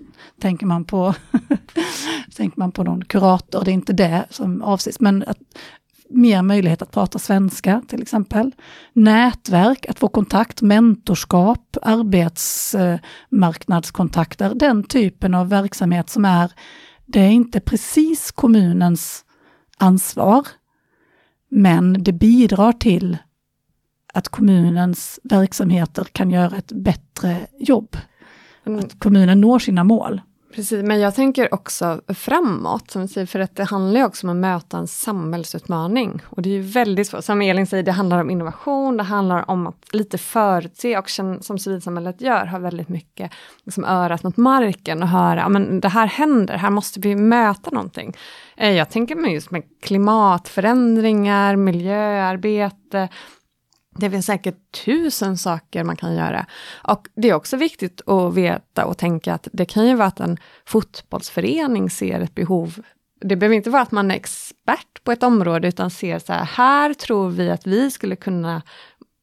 tänker 0.42 0.66
man 0.66 0.86
på, 0.86 1.14
tänker 2.36 2.60
man 2.60 2.72
på 2.72 2.84
någon 2.84 3.06
kurator, 3.06 3.66
det 3.66 3.72
är 3.72 3.74
inte 3.74 3.94
det 3.94 4.26
som 4.30 4.62
avses, 4.62 5.00
men 5.00 5.24
att, 5.28 5.38
mer 6.10 6.42
möjlighet 6.42 6.82
att 6.82 6.92
prata 6.92 7.20
svenska 7.20 7.82
till 7.88 8.02
exempel. 8.02 8.52
Nätverk, 8.94 9.86
att 9.90 10.00
få 10.00 10.08
kontakt, 10.08 10.62
mentorskap, 10.62 11.78
arbetsmarknadskontakter, 11.82 14.56
den 14.56 14.84
typen 14.84 15.34
av 15.34 15.50
verksamhet 15.50 16.10
som 16.10 16.26
är, 16.26 16.52
det 17.06 17.20
är 17.20 17.32
inte 17.32 17.60
precis 17.60 18.32
kommunens 18.32 19.26
ansvar, 19.78 20.48
men 21.50 22.04
det 22.04 22.14
bidrar 22.14 22.72
till 22.72 23.18
att 24.14 24.30
kommunens 24.30 25.20
verksamheter 25.24 26.04
kan 26.04 26.32
göra 26.32 26.58
ett 26.58 26.72
bättre 26.72 27.38
jobb. 27.60 27.98
Mm. 28.66 28.80
Att 28.80 29.00
kommunen 29.00 29.42
når 29.42 29.60
sina 29.60 29.84
mål. 29.84 30.22
Precis, 30.56 30.84
men 30.84 31.00
jag 31.00 31.16
tänker 31.16 31.54
också 31.54 32.02
framåt, 32.08 32.92
som 32.92 33.08
säger, 33.08 33.28
för 33.28 33.40
att 33.40 33.56
det 33.56 33.64
handlar 33.64 34.00
ju 34.00 34.06
också 34.06 34.28
om 34.28 34.32
att 34.32 34.38
möta 34.38 34.78
en 34.78 34.88
samhällsutmaning. 34.88 36.22
Och 36.26 36.42
det 36.42 36.50
är 36.50 36.54
ju 36.54 36.62
väldigt 36.62 37.08
svårt, 37.08 37.24
som 37.24 37.42
Elin 37.42 37.68
säger, 37.68 37.84
det 37.84 37.92
handlar 37.92 38.22
om 38.22 38.30
innovation, 38.30 38.98
det 38.98 39.04
handlar 39.04 39.50
om 39.50 39.68
att 39.68 39.94
lite 39.94 40.18
förutse 40.18 40.98
och 40.98 41.10
som 41.10 41.60
civilsamhället 41.60 42.22
gör, 42.22 42.46
ha 42.46 42.60
väldigt 42.60 42.90
mycket 42.90 43.32
liksom 43.64 43.86
örat 43.86 44.24
mot 44.24 44.38
marken 44.38 45.04
och 45.04 45.10
höra, 45.10 45.50
men 45.50 45.80
det 45.80 45.90
här 45.90 46.08
händer, 46.08 46.58
här 46.58 46.70
måste 46.70 47.00
vi 47.00 47.16
möta 47.16 47.72
någonting. 47.72 48.14
Eh, 48.58 48.72
jag 48.72 48.90
tänker 48.90 49.16
mig 49.16 49.34
just 49.34 49.52
med 49.52 49.64
klimatförändringar, 49.82 51.56
miljöarbete, 51.56 53.10
det 54.00 54.10
finns 54.10 54.26
säkert 54.26 54.86
tusen 54.86 55.38
saker 55.38 55.84
man 55.84 55.96
kan 55.96 56.16
göra. 56.16 56.46
Och 56.84 57.08
det 57.16 57.30
är 57.30 57.34
också 57.34 57.58
viktigt 57.58 58.10
att 58.10 58.34
veta 58.34 58.86
och 58.86 58.98
tänka 58.98 59.34
att 59.34 59.48
det 59.52 59.66
kan 59.66 59.88
ju 59.88 59.96
vara 59.96 60.08
att 60.08 60.20
en 60.20 60.38
fotbollsförening 60.66 61.90
ser 61.90 62.20
ett 62.20 62.36
behov. 62.36 62.82
Det 63.22 63.36
behöver 63.36 63.56
inte 63.56 63.70
vara 63.70 63.82
att 63.82 63.92
man 63.92 64.12
är 64.12 64.16
expert 64.16 65.04
på 65.04 65.12
ett 65.12 65.24
område, 65.24 65.68
utan 65.68 65.92
ser 65.92 66.20
så 66.20 66.34
här, 66.34 66.46
här 66.46 66.94
tror 66.94 67.30
vi 67.30 67.50
att 67.50 67.68
vi 67.68 67.92
skulle 67.92 68.16
kunna 68.16 68.62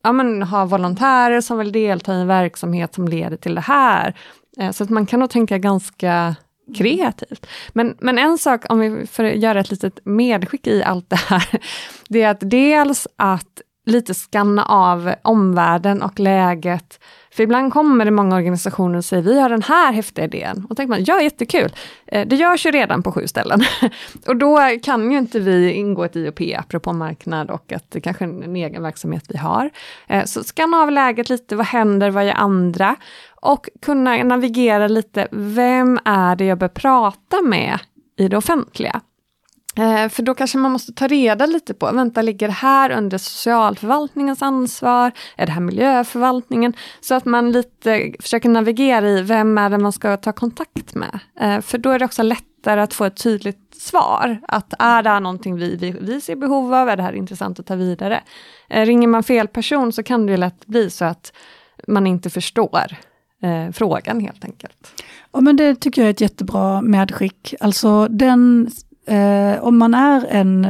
ja, 0.02 0.12
men, 0.12 0.42
ha 0.42 0.64
volontärer 0.64 1.40
som 1.40 1.58
vill 1.58 1.72
delta 1.72 2.14
i 2.14 2.20
en 2.20 2.26
verksamhet 2.26 2.94
som 2.94 3.08
leder 3.08 3.36
till 3.36 3.54
det 3.54 3.60
här. 3.60 4.14
Eh, 4.58 4.70
så 4.70 4.84
att 4.84 4.90
man 4.90 5.06
kan 5.06 5.20
nog 5.20 5.30
tänka 5.30 5.58
ganska 5.58 6.36
kreativt. 6.74 7.46
Men, 7.72 7.96
men 8.00 8.18
en 8.18 8.38
sak, 8.38 8.64
om 8.68 8.78
vi 8.78 9.06
får 9.06 9.24
göra 9.24 9.60
ett 9.60 9.70
litet 9.70 9.98
medskick 10.04 10.66
i 10.66 10.82
allt 10.82 11.10
det 11.10 11.16
här, 11.16 11.48
det 12.08 12.22
är 12.22 12.30
att 12.30 12.50
dels 12.50 13.08
att 13.16 13.60
lite 13.86 14.14
skanna 14.14 14.64
av 14.64 15.14
omvärlden 15.22 16.02
och 16.02 16.20
läget. 16.20 17.00
För 17.30 17.42
ibland 17.42 17.72
kommer 17.72 18.04
det 18.04 18.10
många 18.10 18.36
organisationer 18.36 18.98
och 18.98 19.04
säger 19.04 19.22
vi 19.22 19.40
har 19.40 19.48
den 19.48 19.62
här 19.62 19.92
häftiga 19.92 20.24
idén. 20.24 20.56
Och 20.56 20.68
då 20.68 20.74
tänker 20.74 20.88
man, 20.88 21.04
ja 21.04 21.22
jättekul, 21.22 21.72
eh, 22.06 22.26
det 22.26 22.36
görs 22.36 22.66
ju 22.66 22.70
redan 22.70 23.02
på 23.02 23.12
sju 23.12 23.26
ställen. 23.26 23.60
och 24.26 24.36
då 24.36 24.60
kan 24.82 25.12
ju 25.12 25.18
inte 25.18 25.40
vi 25.40 25.72
ingå 25.72 26.04
ett 26.04 26.16
IOP, 26.16 26.40
apropå 26.58 26.92
marknad 26.92 27.50
och 27.50 27.72
att 27.72 27.90
det 27.90 28.00
kanske 28.00 28.24
är 28.24 28.28
en 28.28 28.56
egen 28.56 28.82
verksamhet 28.82 29.24
vi 29.28 29.38
har. 29.38 29.70
Eh, 30.06 30.24
så 30.24 30.44
skanna 30.44 30.76
av 30.76 30.90
läget 30.90 31.28
lite, 31.28 31.56
vad 31.56 31.66
händer, 31.66 32.10
vad 32.10 32.26
gör 32.26 32.34
andra? 32.34 32.96
Och 33.42 33.68
kunna 33.82 34.16
navigera 34.16 34.88
lite, 34.88 35.28
vem 35.30 35.98
är 36.04 36.36
det 36.36 36.44
jag 36.44 36.58
bör 36.58 36.68
prata 36.68 37.42
med 37.42 37.78
i 38.16 38.28
det 38.28 38.36
offentliga? 38.36 39.00
Eh, 39.78 40.08
för 40.08 40.22
då 40.22 40.34
kanske 40.34 40.58
man 40.58 40.72
måste 40.72 40.92
ta 40.92 41.06
reda 41.06 41.46
lite 41.46 41.74
på, 41.74 41.92
vänta, 41.92 42.22
ligger 42.22 42.46
det 42.46 42.52
här 42.52 42.90
under 42.90 43.18
socialförvaltningens 43.18 44.42
ansvar? 44.42 45.12
Är 45.36 45.46
det 45.46 45.52
här 45.52 45.60
miljöförvaltningen? 45.60 46.72
Så 47.00 47.14
att 47.14 47.24
man 47.24 47.52
lite 47.52 48.12
försöker 48.20 48.48
navigera 48.48 49.08
i, 49.08 49.22
vem 49.22 49.58
är 49.58 49.70
det 49.70 49.78
man 49.78 49.92
ska 49.92 50.16
ta 50.16 50.32
kontakt 50.32 50.94
med? 50.94 51.18
Eh, 51.40 51.60
för 51.60 51.78
då 51.78 51.90
är 51.90 51.98
det 51.98 52.04
också 52.04 52.22
lättare 52.22 52.80
att 52.80 52.94
få 52.94 53.04
ett 53.04 53.22
tydligt 53.22 53.76
svar, 53.80 54.40
att 54.48 54.74
är 54.78 55.02
det 55.02 55.10
här 55.10 55.20
någonting 55.20 55.56
vi, 55.56 55.76
vi, 55.76 55.90
vi 56.00 56.20
ser 56.20 56.36
behov 56.36 56.74
av, 56.74 56.88
är 56.88 56.96
det 56.96 57.02
här 57.02 57.12
intressant 57.12 57.60
att 57.60 57.66
ta 57.66 57.74
vidare? 57.74 58.22
Eh, 58.68 58.86
ringer 58.86 59.08
man 59.08 59.22
fel 59.22 59.48
person 59.48 59.92
så 59.92 60.02
kan 60.02 60.26
det 60.26 60.36
lätt 60.36 60.66
bli 60.66 60.90
så 60.90 61.04
att 61.04 61.32
man 61.88 62.06
inte 62.06 62.30
förstår 62.30 62.96
eh, 63.42 63.72
frågan 63.72 64.20
helt 64.20 64.44
enkelt. 64.44 65.02
Ja, 65.32 65.40
men 65.40 65.56
det 65.56 65.74
tycker 65.74 66.02
jag 66.02 66.06
är 66.06 66.10
ett 66.10 66.20
jättebra 66.20 66.82
medskick. 66.82 67.54
Alltså 67.60 68.08
den 68.08 68.70
eh, 69.06 69.64
om 69.64 69.78
man 69.78 69.94
är 69.94 70.26
en 70.30 70.66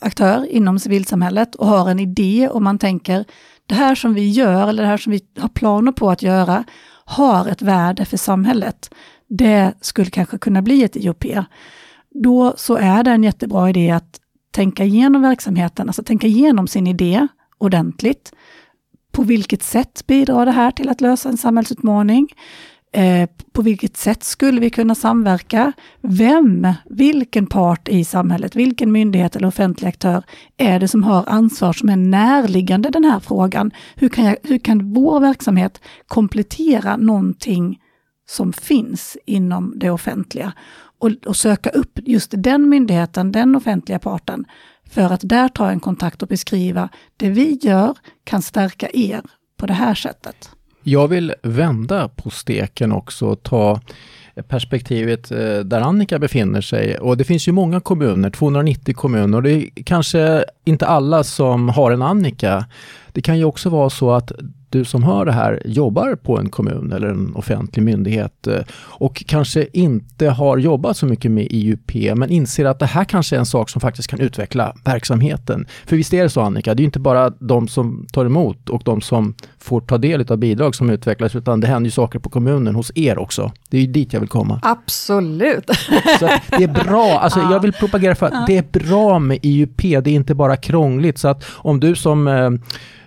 aktör 0.00 0.46
inom 0.46 0.78
civilsamhället 0.78 1.54
och 1.54 1.66
har 1.66 1.90
en 1.90 2.00
idé 2.00 2.48
och 2.48 2.62
man 2.62 2.78
tänker 2.78 3.24
det 3.66 3.74
här 3.74 3.94
som 3.94 4.14
vi 4.14 4.30
gör 4.30 4.68
eller 4.68 4.82
det 4.82 4.88
här 4.88 4.96
som 4.96 5.12
vi 5.12 5.20
har 5.38 5.48
planer 5.48 5.92
på 5.92 6.10
att 6.10 6.22
göra 6.22 6.64
har 7.04 7.48
ett 7.48 7.62
värde 7.62 8.04
för 8.04 8.16
samhället. 8.16 8.94
Det 9.28 9.72
skulle 9.80 10.10
kanske 10.10 10.38
kunna 10.38 10.62
bli 10.62 10.84
ett 10.84 10.96
IOP. 10.96 11.24
Då 12.10 12.54
så 12.56 12.76
är 12.76 13.02
det 13.02 13.10
en 13.10 13.24
jättebra 13.24 13.70
idé 13.70 13.90
att 13.90 14.20
tänka 14.50 14.84
igenom 14.84 15.22
verksamheten, 15.22 15.88
alltså 15.88 16.02
tänka 16.02 16.26
igenom 16.26 16.68
sin 16.68 16.86
idé 16.86 17.28
ordentligt. 17.58 18.32
På 19.12 19.22
vilket 19.22 19.62
sätt 19.62 20.06
bidrar 20.06 20.46
det 20.46 20.52
här 20.52 20.70
till 20.70 20.88
att 20.88 21.00
lösa 21.00 21.28
en 21.28 21.36
samhällsutmaning? 21.36 22.28
Eh, 22.94 23.28
på 23.52 23.62
vilket 23.62 23.96
sätt 23.96 24.22
skulle 24.22 24.60
vi 24.60 24.70
kunna 24.70 24.94
samverka? 24.94 25.72
Vem, 26.00 26.68
vilken 26.90 27.46
part 27.46 27.88
i 27.88 28.04
samhället, 28.04 28.56
vilken 28.56 28.92
myndighet 28.92 29.36
eller 29.36 29.48
offentlig 29.48 29.88
aktör 29.88 30.24
är 30.56 30.80
det 30.80 30.88
som 30.88 31.04
har 31.04 31.24
ansvar 31.28 31.72
som 31.72 31.88
är 31.88 31.96
närliggande 31.96 32.90
den 32.90 33.04
här 33.04 33.20
frågan? 33.20 33.70
Hur 33.94 34.08
kan, 34.08 34.24
jag, 34.24 34.36
hur 34.42 34.58
kan 34.58 34.92
vår 34.92 35.20
verksamhet 35.20 35.80
komplettera 36.06 36.96
någonting 36.96 37.78
som 38.28 38.52
finns 38.52 39.16
inom 39.26 39.72
det 39.76 39.90
offentliga? 39.90 40.52
Och, 40.98 41.10
och 41.26 41.36
söka 41.36 41.70
upp 41.70 41.98
just 42.02 42.34
den 42.36 42.68
myndigheten, 42.68 43.32
den 43.32 43.56
offentliga 43.56 43.98
parten, 43.98 44.44
för 44.90 45.12
att 45.12 45.20
där 45.24 45.48
ta 45.48 45.70
en 45.70 45.80
kontakt 45.80 46.22
och 46.22 46.28
beskriva 46.28 46.88
det 47.16 47.30
vi 47.30 47.58
gör 47.62 47.96
kan 48.24 48.42
stärka 48.42 48.88
er 48.92 49.22
på 49.56 49.66
det 49.66 49.72
här 49.72 49.94
sättet. 49.94 50.50
Jag 50.82 51.08
vill 51.08 51.34
vända 51.42 52.08
på 52.08 52.30
steken 52.30 52.92
också 52.92 53.26
och 53.26 53.42
ta 53.42 53.80
perspektivet 54.48 55.30
eh, 55.30 55.58
där 55.58 55.80
Annika 55.80 56.18
befinner 56.18 56.60
sig. 56.60 56.98
Och 56.98 57.16
det 57.16 57.24
finns 57.24 57.48
ju 57.48 57.52
många 57.52 57.80
kommuner, 57.80 58.30
290 58.30 58.94
kommuner, 58.94 59.38
och 59.38 59.42
det 59.42 59.52
är 59.52 59.68
kanske 59.84 60.44
inte 60.64 60.86
alla 60.86 61.24
som 61.24 61.68
har 61.68 61.90
en 61.90 62.02
Annika. 62.02 62.64
Det 63.12 63.22
kan 63.22 63.38
ju 63.38 63.44
också 63.44 63.70
vara 63.70 63.90
så 63.90 64.10
att 64.10 64.32
du 64.72 64.84
som 64.84 65.02
hör 65.02 65.24
det 65.24 65.32
här 65.32 65.62
jobbar 65.64 66.14
på 66.14 66.38
en 66.38 66.48
kommun 66.48 66.92
eller 66.92 67.08
en 67.08 67.34
offentlig 67.34 67.82
myndighet 67.82 68.46
eh, 68.46 68.60
och 68.78 69.24
kanske 69.26 69.66
inte 69.72 70.28
har 70.28 70.58
jobbat 70.58 70.96
så 70.96 71.06
mycket 71.06 71.30
med 71.30 71.46
IUP 71.50 71.94
men 72.16 72.30
inser 72.30 72.64
att 72.64 72.78
det 72.78 72.86
här 72.86 73.04
kanske 73.04 73.36
är 73.36 73.40
en 73.40 73.46
sak 73.46 73.70
som 73.70 73.80
faktiskt 73.80 74.08
kan 74.08 74.20
utveckla 74.20 74.74
verksamheten. 74.84 75.66
För 75.86 75.96
visst 75.96 76.14
är 76.14 76.22
det 76.22 76.30
så 76.30 76.40
Annika, 76.40 76.74
det 76.74 76.82
är 76.82 76.84
inte 76.84 77.00
bara 77.00 77.30
de 77.30 77.68
som 77.68 78.06
tar 78.12 78.24
emot 78.24 78.68
och 78.68 78.82
de 78.84 79.00
som 79.00 79.34
får 79.58 79.80
ta 79.80 79.98
del 79.98 80.32
av 80.32 80.38
bidrag 80.38 80.74
som 80.74 80.90
utvecklas 80.90 81.36
utan 81.36 81.60
det 81.60 81.66
händer 81.66 81.86
ju 81.86 81.90
saker 81.90 82.18
på 82.18 82.30
kommunen 82.30 82.74
hos 82.74 82.92
er 82.94 83.18
också. 83.18 83.52
Det 83.70 83.76
är 83.76 83.80
ju 83.80 83.86
dit 83.86 84.12
jag 84.12 84.20
vill 84.20 84.28
komma. 84.28 84.60
Absolut! 84.62 85.70
Så 86.18 86.28
det 86.58 86.64
är 86.64 86.84
bra, 86.84 87.18
alltså 87.18 87.40
jag 87.40 87.60
vill 87.60 87.72
propagera 87.72 88.14
för 88.14 88.26
att 88.26 88.46
det 88.46 88.58
är 88.58 88.80
bra 88.80 89.18
med 89.18 89.38
IUP, 89.42 89.82
det 89.82 89.94
är 89.94 90.08
inte 90.08 90.34
bara 90.34 90.56
krångligt 90.56 91.18
så 91.18 91.28
att 91.28 91.44
om 91.50 91.80
du 91.80 91.94
som 91.94 92.28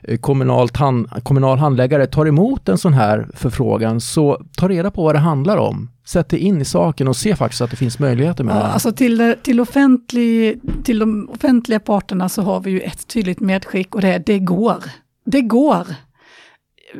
eh, 0.07 0.17
kommunalt 0.17 0.77
hand, 0.77 1.23
kommunal 1.23 1.57
handläggare 1.57 2.07
tar 2.07 2.25
emot 2.25 2.69
en 2.69 2.77
sån 2.77 2.93
här 2.93 3.27
förfrågan, 3.33 4.01
så 4.01 4.41
ta 4.57 4.69
reda 4.69 4.91
på 4.91 5.03
vad 5.03 5.15
det 5.15 5.19
handlar 5.19 5.57
om. 5.57 5.89
sätt 6.05 6.29
dig 6.29 6.39
in 6.39 6.61
i 6.61 6.65
saken 6.65 7.07
och 7.07 7.15
se 7.15 7.35
faktiskt 7.35 7.61
att 7.61 7.69
det 7.69 7.75
finns 7.75 7.99
möjligheter 7.99 8.43
med 8.43 8.55
Ja, 8.55 8.59
det 8.59 8.65
alltså 8.65 8.91
till, 8.91 9.35
till, 9.43 9.59
offentlig, 9.59 10.59
till 10.83 10.99
de 10.99 11.29
offentliga 11.29 11.79
parterna 11.79 12.29
så 12.29 12.41
har 12.41 12.59
vi 12.59 12.71
ju 12.71 12.79
ett 12.79 13.07
tydligt 13.07 13.39
medskick 13.39 13.95
och 13.95 14.01
det 14.01 14.13
är 14.13 14.23
det 14.25 14.39
går. 14.39 14.83
Det 15.25 15.41
går. 15.41 15.85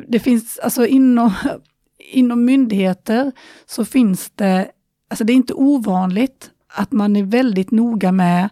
Det 0.08 0.18
finns, 0.18 0.58
alltså 0.58 0.86
inom, 0.86 1.32
inom 2.12 2.44
myndigheter 2.44 3.32
så 3.66 3.84
finns 3.84 4.30
det, 4.34 4.68
alltså 5.10 5.24
det 5.24 5.32
är 5.32 5.34
inte 5.34 5.54
ovanligt 5.54 6.50
att 6.76 6.92
man 6.92 7.16
är 7.16 7.22
väldigt 7.22 7.70
noga 7.70 8.12
med 8.12 8.48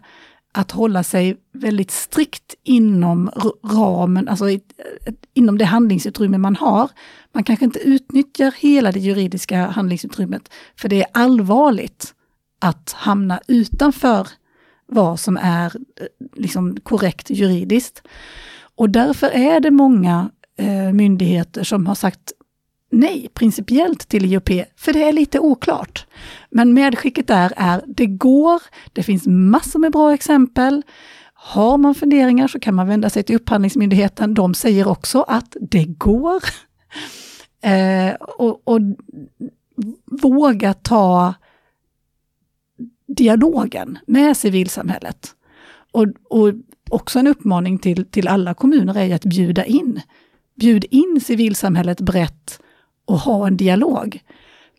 att 0.57 0.71
hålla 0.71 1.03
sig 1.03 1.37
väldigt 1.53 1.91
strikt 1.91 2.55
inom 2.63 3.31
ramen, 3.63 4.27
alltså 4.27 4.49
i, 4.49 4.61
inom 5.33 5.57
det 5.57 5.65
handlingsutrymme 5.65 6.37
man 6.37 6.55
har. 6.55 6.89
Man 7.31 7.43
kanske 7.43 7.65
inte 7.65 7.79
utnyttjar 7.79 8.53
hela 8.57 8.91
det 8.91 8.99
juridiska 8.99 9.67
handlingsutrymmet, 9.67 10.49
för 10.77 10.89
det 10.89 11.01
är 11.01 11.07
allvarligt 11.13 12.13
att 12.59 12.91
hamna 12.91 13.39
utanför 13.47 14.27
vad 14.87 15.19
som 15.19 15.37
är 15.37 15.65
eh, 15.75 16.07
liksom 16.35 16.77
korrekt 16.83 17.29
juridiskt. 17.29 18.01
Och 18.75 18.89
därför 18.89 19.27
är 19.27 19.59
det 19.59 19.71
många 19.71 20.29
eh, 20.57 20.93
myndigheter 20.93 21.63
som 21.63 21.87
har 21.87 21.95
sagt 21.95 22.31
nej 22.91 23.29
principiellt 23.33 24.07
till 24.07 24.25
IOP, 24.25 24.49
för 24.75 24.93
det 24.93 25.03
är 25.03 25.13
lite 25.13 25.39
oklart. 25.39 26.05
Men 26.49 26.73
medskicket 26.73 27.27
där 27.27 27.53
är, 27.57 27.81
det 27.87 28.05
går, 28.05 28.61
det 28.93 29.03
finns 29.03 29.27
massor 29.27 29.79
med 29.79 29.91
bra 29.91 30.13
exempel. 30.13 30.83
Har 31.33 31.77
man 31.77 31.95
funderingar 31.95 32.47
så 32.47 32.59
kan 32.59 32.75
man 32.75 32.87
vända 32.87 33.09
sig 33.09 33.23
till 33.23 33.35
Upphandlingsmyndigheten. 33.35 34.33
De 34.33 34.53
säger 34.53 34.87
också 34.87 35.21
att 35.21 35.57
det 35.61 35.85
går. 35.85 36.43
Eh, 37.61 38.13
och, 38.13 38.61
och 38.67 38.79
våga 40.05 40.73
ta 40.73 41.33
dialogen 43.07 43.97
med 44.07 44.37
civilsamhället. 44.37 45.35
Och, 45.91 46.07
och 46.23 46.53
också 46.89 47.19
en 47.19 47.27
uppmaning 47.27 47.79
till, 47.79 48.05
till 48.05 48.27
alla 48.27 48.53
kommuner 48.53 48.97
är 48.97 49.15
att 49.15 49.25
bjuda 49.25 49.65
in. 49.65 50.01
Bjud 50.55 50.85
in 50.91 51.21
civilsamhället 51.21 52.01
brett 52.01 52.59
och 53.05 53.19
ha 53.19 53.47
en 53.47 53.57
dialog. 53.57 54.19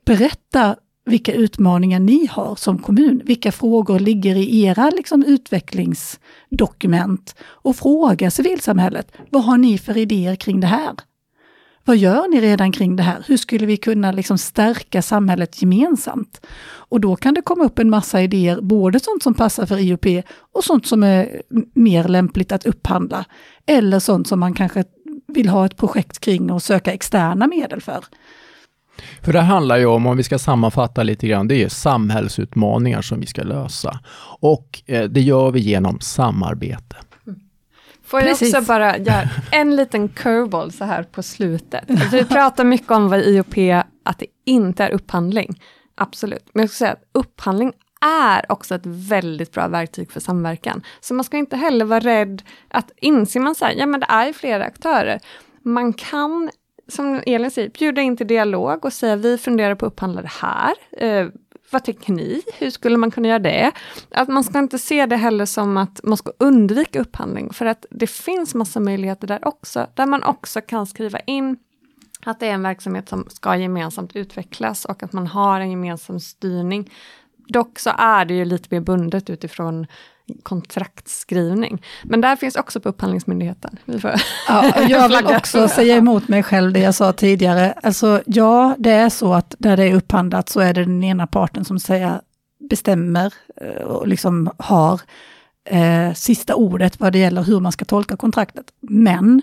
Berätta 0.05 0.77
vilka 1.05 1.33
utmaningar 1.33 2.01
ni 2.01 2.27
har 2.31 2.57
som 2.57 2.79
kommun, 2.79 3.23
vilka 3.25 3.53
frågor 3.53 3.99
ligger 3.99 4.37
i 4.37 4.65
era 4.65 4.91
liksom, 4.91 5.25
utvecklingsdokument 5.25 7.35
och 7.43 7.77
fråga 7.77 8.31
civilsamhället, 8.31 9.13
vad 9.31 9.45
har 9.45 9.59
ni 9.59 9.79
för 9.79 9.97
idéer 9.97 10.37
kring 10.37 10.61
det 10.61 10.67
här? 10.67 10.95
Vad 11.85 11.97
gör 11.97 12.29
ni 12.29 12.41
redan 12.41 12.73
kring 12.73 12.97
det 12.97 13.03
här? 13.03 13.25
Hur 13.27 13.37
skulle 13.37 13.67
vi 13.67 13.77
kunna 13.77 14.13
liksom 14.13 14.39
stärka 14.39 15.03
samhället 15.03 15.63
gemensamt? 15.63 16.47
Och 16.67 17.01
då 17.01 17.17
kan 17.17 17.35
det 17.35 17.43
komma 17.43 17.65
upp 17.65 17.79
en 17.79 17.91
massa 17.91 18.23
idéer, 18.23 18.61
både 18.61 19.01
sånt 19.01 19.23
som 19.23 19.35
passar 19.35 19.67
för 19.67 19.79
IOP 19.79 20.07
och 20.53 20.65
sånt 20.65 20.87
som 20.87 21.03
är 21.03 21.43
mer 21.75 22.09
lämpligt 22.09 22.53
att 22.53 22.67
upphandla. 22.67 23.25
Eller 23.67 23.99
sånt 23.99 24.29
som 24.29 24.41
man 24.41 24.55
kanske 24.55 24.85
vill 25.27 25.49
ha 25.49 25.67
ett 25.67 25.77
projekt 25.77 26.21
kring 26.21 26.51
och 26.51 26.63
söka 26.63 26.93
externa 26.93 27.47
medel 27.47 27.81
för. 27.81 28.05
För 29.23 29.33
det 29.33 29.41
handlar 29.41 29.77
ju 29.77 29.87
om, 29.87 30.07
om 30.07 30.17
vi 30.17 30.23
ska 30.23 30.39
sammanfatta 30.39 31.03
lite 31.03 31.29
grann, 31.29 31.49
det 31.49 31.63
är 31.63 31.69
samhällsutmaningar 31.69 33.03
som 33.03 33.21
vi 33.21 33.27
ska 33.27 33.43
lösa. 33.43 34.01
Och 34.41 34.83
eh, 34.87 35.05
det 35.05 35.21
gör 35.21 35.51
vi 35.51 35.61
genom 35.61 36.01
samarbete. 36.01 36.97
Får 38.05 38.21
jag 38.21 38.29
Precis. 38.29 38.55
också 38.55 38.67
bara 38.67 38.99
göra 38.99 39.29
en 39.51 39.77
liten 39.77 40.09
curveball 40.09 40.73
så 40.73 40.85
här 40.85 41.03
på 41.03 41.23
slutet. 41.23 41.91
Alltså 41.91 42.17
vi 42.17 42.25
pratar 42.25 42.65
mycket 42.65 42.91
om 42.91 43.09
vad 43.09 43.21
IOP, 43.21 43.85
att 44.05 44.19
det 44.19 44.27
inte 44.45 44.85
är 44.85 44.91
upphandling. 44.91 45.61
Absolut. 45.95 46.49
Men 46.55 46.63
jag 46.63 46.71
ska 46.71 46.77
säga 46.79 46.93
att 46.93 47.03
upphandling 47.13 47.73
är 48.07 48.53
också 48.53 48.75
ett 48.75 48.87
väldigt 48.87 49.53
bra 49.53 49.69
verktyg 49.69 50.13
för 50.13 50.21
samverkan. 50.21 50.83
Så 51.01 51.15
man 51.15 51.25
ska 51.25 51.37
inte 51.37 51.57
heller 51.57 51.85
vara 51.85 52.01
rädd 52.01 52.43
att 52.69 52.91
inser 52.97 53.41
man 53.41 53.55
så 53.55 53.65
här, 53.65 53.73
ja 53.73 53.87
men 53.87 54.01
det 54.01 54.07
är 54.09 54.33
flera 54.33 54.65
aktörer. 54.65 55.21
Man 55.63 55.93
kan, 55.93 56.51
som 56.89 57.23
Elin 57.27 57.51
säger, 57.51 57.71
bjuda 57.71 58.03
in 58.03 58.17
till 58.17 58.27
dialog 58.27 58.85
och 58.85 58.93
säga 58.93 59.17
vi 59.17 59.39
funderar 59.39 59.75
på 59.75 59.87
att 59.87 59.93
upphandla 59.93 60.23
det 60.23 60.33
här. 60.33 60.75
Eh, 60.93 61.29
vad 61.71 61.85
tycker 61.85 62.13
ni? 62.13 62.43
Hur 62.59 62.71
skulle 62.71 62.97
man 62.97 63.11
kunna 63.11 63.29
göra 63.29 63.39
det? 63.39 63.73
Att 64.11 64.29
man 64.29 64.45
ska 64.45 64.59
inte 64.59 64.79
se 64.79 65.07
det 65.07 65.17
heller 65.17 65.45
som 65.45 65.77
att 65.77 66.01
man 66.03 66.17
ska 66.17 66.33
undvika 66.39 67.01
upphandling, 67.01 67.53
för 67.53 67.67
att 67.67 67.87
det 67.91 68.07
finns 68.07 68.55
massa 68.55 68.81
möjligheter 68.81 69.27
där 69.27 69.49
också, 69.49 69.87
där 69.95 70.07
man 70.07 70.23
också 70.23 70.61
kan 70.61 70.87
skriva 70.87 71.19
in 71.19 71.57
att 72.27 72.41
det 72.41 72.47
är 72.47 72.53
en 72.53 72.63
verksamhet 72.63 73.09
som 73.09 73.27
ska 73.29 73.57
gemensamt 73.57 74.17
utvecklas 74.17 74.85
och 74.85 75.03
att 75.03 75.13
man 75.13 75.27
har 75.27 75.61
en 75.61 75.71
gemensam 75.71 76.21
styrning. 76.21 76.91
Dock 77.49 77.79
så 77.79 77.91
är 77.99 78.25
det 78.25 78.35
ju 78.35 78.45
lite 78.45 78.69
mer 78.71 78.81
bundet 78.81 79.31
utifrån 79.31 79.87
kontraktskrivning. 80.43 81.83
Men 82.05 82.21
där 82.21 82.37
finns 82.37 82.57
också 82.57 82.81
på 82.81 82.89
Upphandlingsmyndigheten. 82.89 83.79
Vi 83.85 84.01
får 84.01 84.13
Ja, 84.49 84.87
jag 84.89 85.09
vill 85.27 85.37
också 85.37 85.69
säga 85.69 85.97
emot 85.97 86.29
mig 86.29 86.43
själv 86.43 86.73
det 86.73 86.81
jag 86.81 86.95
sa 86.95 87.13
tidigare. 87.13 87.73
Alltså 87.83 88.23
ja, 88.27 88.75
det 88.79 88.91
är 88.91 89.09
så 89.09 89.35
att 89.35 89.55
där 89.59 89.77
det 89.77 89.85
är 89.85 89.95
upphandlat 89.95 90.49
så 90.49 90.61
är 90.61 90.75
det 90.75 90.85
den 90.85 91.05
ena 91.05 91.27
parten 91.27 91.65
som 91.65 91.79
säger, 91.79 92.21
bestämmer 92.71 93.35
eh, 93.61 93.83
och 93.83 94.09
liksom 94.09 94.51
har 94.59 95.01
eh, 95.65 96.13
sista 96.15 96.55
ordet 96.55 97.01
vad 97.01 97.13
det 97.13 97.19
gäller 97.19 97.43
hur 97.43 97.61
man 97.61 97.73
ska 97.73 97.85
tolka 97.85 98.17
kontraktet. 98.17 98.67
Men 98.81 99.43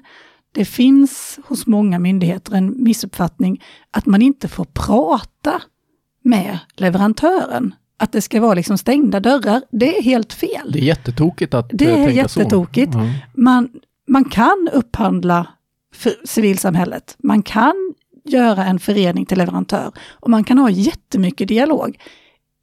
det 0.52 0.66
finns 0.66 1.40
hos 1.46 1.68
många 1.68 2.00
myndigheter 2.00 2.54
en 2.54 2.84
missuppfattning 2.84 3.64
att 3.92 4.06
man 4.06 4.22
inte 4.22 4.48
får 4.48 4.66
prata 4.74 5.62
med 6.24 6.60
leverantören. 6.76 7.76
Att 7.98 8.12
det 8.12 8.22
ska 8.22 8.42
vara 8.42 8.54
liksom 8.54 8.78
stängda 8.78 9.20
dörrar. 9.20 9.62
Det 9.72 9.98
är 9.98 10.02
helt 10.04 10.34
fel. 10.34 10.72
Det 10.72 10.80
är 10.80 10.84
jättetokigt 10.84 11.54
att 11.54 11.70
Det 11.74 11.86
eh, 11.86 12.02
är 12.02 12.06
tänka 12.08 12.28
så. 12.28 12.40
jättetokigt. 12.40 12.94
Ja. 12.94 13.10
man, 13.34 13.70
man 14.08 14.26
kan 14.26 14.70
upphandla 14.74 15.48
för 15.96 16.14
civilsamhället. 16.26 17.16
Man 17.24 17.42
kan 17.44 17.94
göra 18.26 18.66
en 18.66 18.80
förening 18.80 19.26
till 19.26 19.38
leverantör 19.38 19.92
och 20.10 20.30
man 20.30 20.44
kan 20.44 20.58
ha 20.58 20.70
jättemycket 20.70 21.48
dialog 21.48 21.98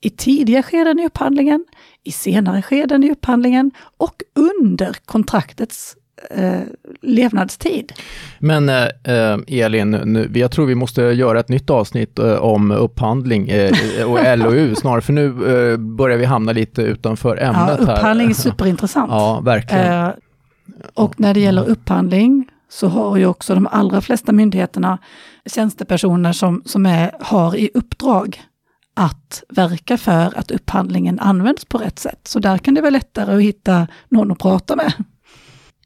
i 0.01 0.11
tidiga 0.11 0.63
skeden 0.63 0.99
i 0.99 1.07
upphandlingen, 1.07 1.65
i 2.05 2.13
senare 2.13 2.63
skeden 2.63 3.05
i 3.05 3.11
upphandlingen 3.11 3.71
och 3.97 4.23
under 4.35 4.97
kontraktets 5.05 5.97
eh, 6.31 6.61
levnadstid. 7.03 7.93
Men 8.39 8.69
eh, 8.69 8.85
eh, 9.05 9.39
Elin, 9.47 9.91
nu, 9.91 10.31
jag 10.35 10.51
tror 10.51 10.67
vi 10.67 10.75
måste 10.75 11.03
göra 11.03 11.41
ett 11.41 11.49
nytt 11.49 11.71
avsnitt 11.71 12.19
eh, 12.19 12.35
om 12.37 12.71
upphandling 12.71 13.49
eh, 13.49 13.73
och 14.07 14.19
LOU 14.39 14.75
snarare, 14.75 15.01
för 15.01 15.13
nu 15.13 15.31
börjar 15.77 16.19
vi 16.19 16.25
hamna 16.25 16.53
lite 16.53 16.83
utanför 16.83 17.37
Ja, 17.37 17.43
ämnet 17.43 17.87
här. 17.89 17.97
upphandling 17.97 18.31
är 18.31 18.35
superintressant. 18.35 19.11
Ja, 19.11 19.41
verkligen. 19.45 20.13
Och 20.95 21.21
när 21.21 21.35
det 21.35 21.41
gäller 21.41 21.69
upphandling 21.69 22.49
så 22.69 22.89
har 22.89 23.17
ju 23.17 23.27
också 23.27 23.55
de 23.55 23.67
allra 23.67 24.01
flesta 24.01 24.33
myndigheterna 24.33 24.99
tjänstepersoner 25.47 26.33
som, 26.33 26.63
som 26.65 26.87
är, 26.87 27.11
har 27.21 27.57
i 27.57 27.71
uppdrag 27.75 28.43
att 28.97 29.43
verka 29.49 29.99
för 29.99 30.39
att 30.39 30.51
upphandlingen 30.51 31.19
används 31.19 31.65
på 31.65 31.79
rätt 31.79 31.99
sätt. 31.99 32.21
Så 32.25 32.39
där 32.39 32.59
kan 32.59 32.75
det 32.75 32.81
vara 32.81 32.91
lättare 32.91 33.35
att 33.37 33.43
hitta 33.43 33.87
någon 34.09 34.33
att 34.33 34.39
prata 34.39 34.77
med 34.77 34.93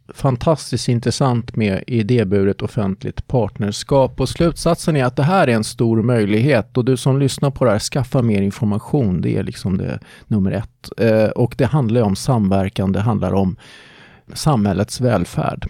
fantastiskt 0.08 0.88
intressant 0.88 1.56
med 1.56 1.84
idéburet 1.86 2.62
offentligt 2.62 3.26
partnerskap 3.26 4.20
och 4.20 4.28
slutsatsen 4.28 4.96
är 4.96 5.04
att 5.04 5.16
det 5.16 5.22
här 5.22 5.48
är 5.48 5.52
en 5.52 5.64
stor 5.64 6.02
möjlighet 6.02 6.76
och 6.76 6.84
du 6.84 6.96
som 6.96 7.18
lyssnar 7.18 7.50
på 7.50 7.64
det 7.64 7.70
här, 7.70 7.78
skaffa 7.78 8.22
mer 8.22 8.42
information. 8.42 9.20
Det 9.20 9.36
är 9.36 9.42
liksom 9.42 9.78
det 9.78 9.98
nummer 10.26 10.52
ett. 10.52 10.90
Eh, 10.98 11.28
och 11.28 11.54
det 11.58 11.64
handlar 11.64 12.02
om 12.02 12.16
samverkan, 12.16 12.92
det 12.92 13.00
handlar 13.00 13.34
om 13.34 13.56
samhällets 14.32 15.00
välfärd. 15.00 15.68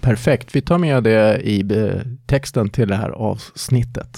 Perfekt, 0.02 0.56
vi 0.56 0.62
tar 0.62 0.78
med 0.78 1.04
det 1.04 1.42
i 1.42 1.62
eh, 1.62 2.02
texten 2.26 2.70
till 2.70 2.88
det 2.88 2.96
här 2.96 3.10
avsnittet. 3.10 4.18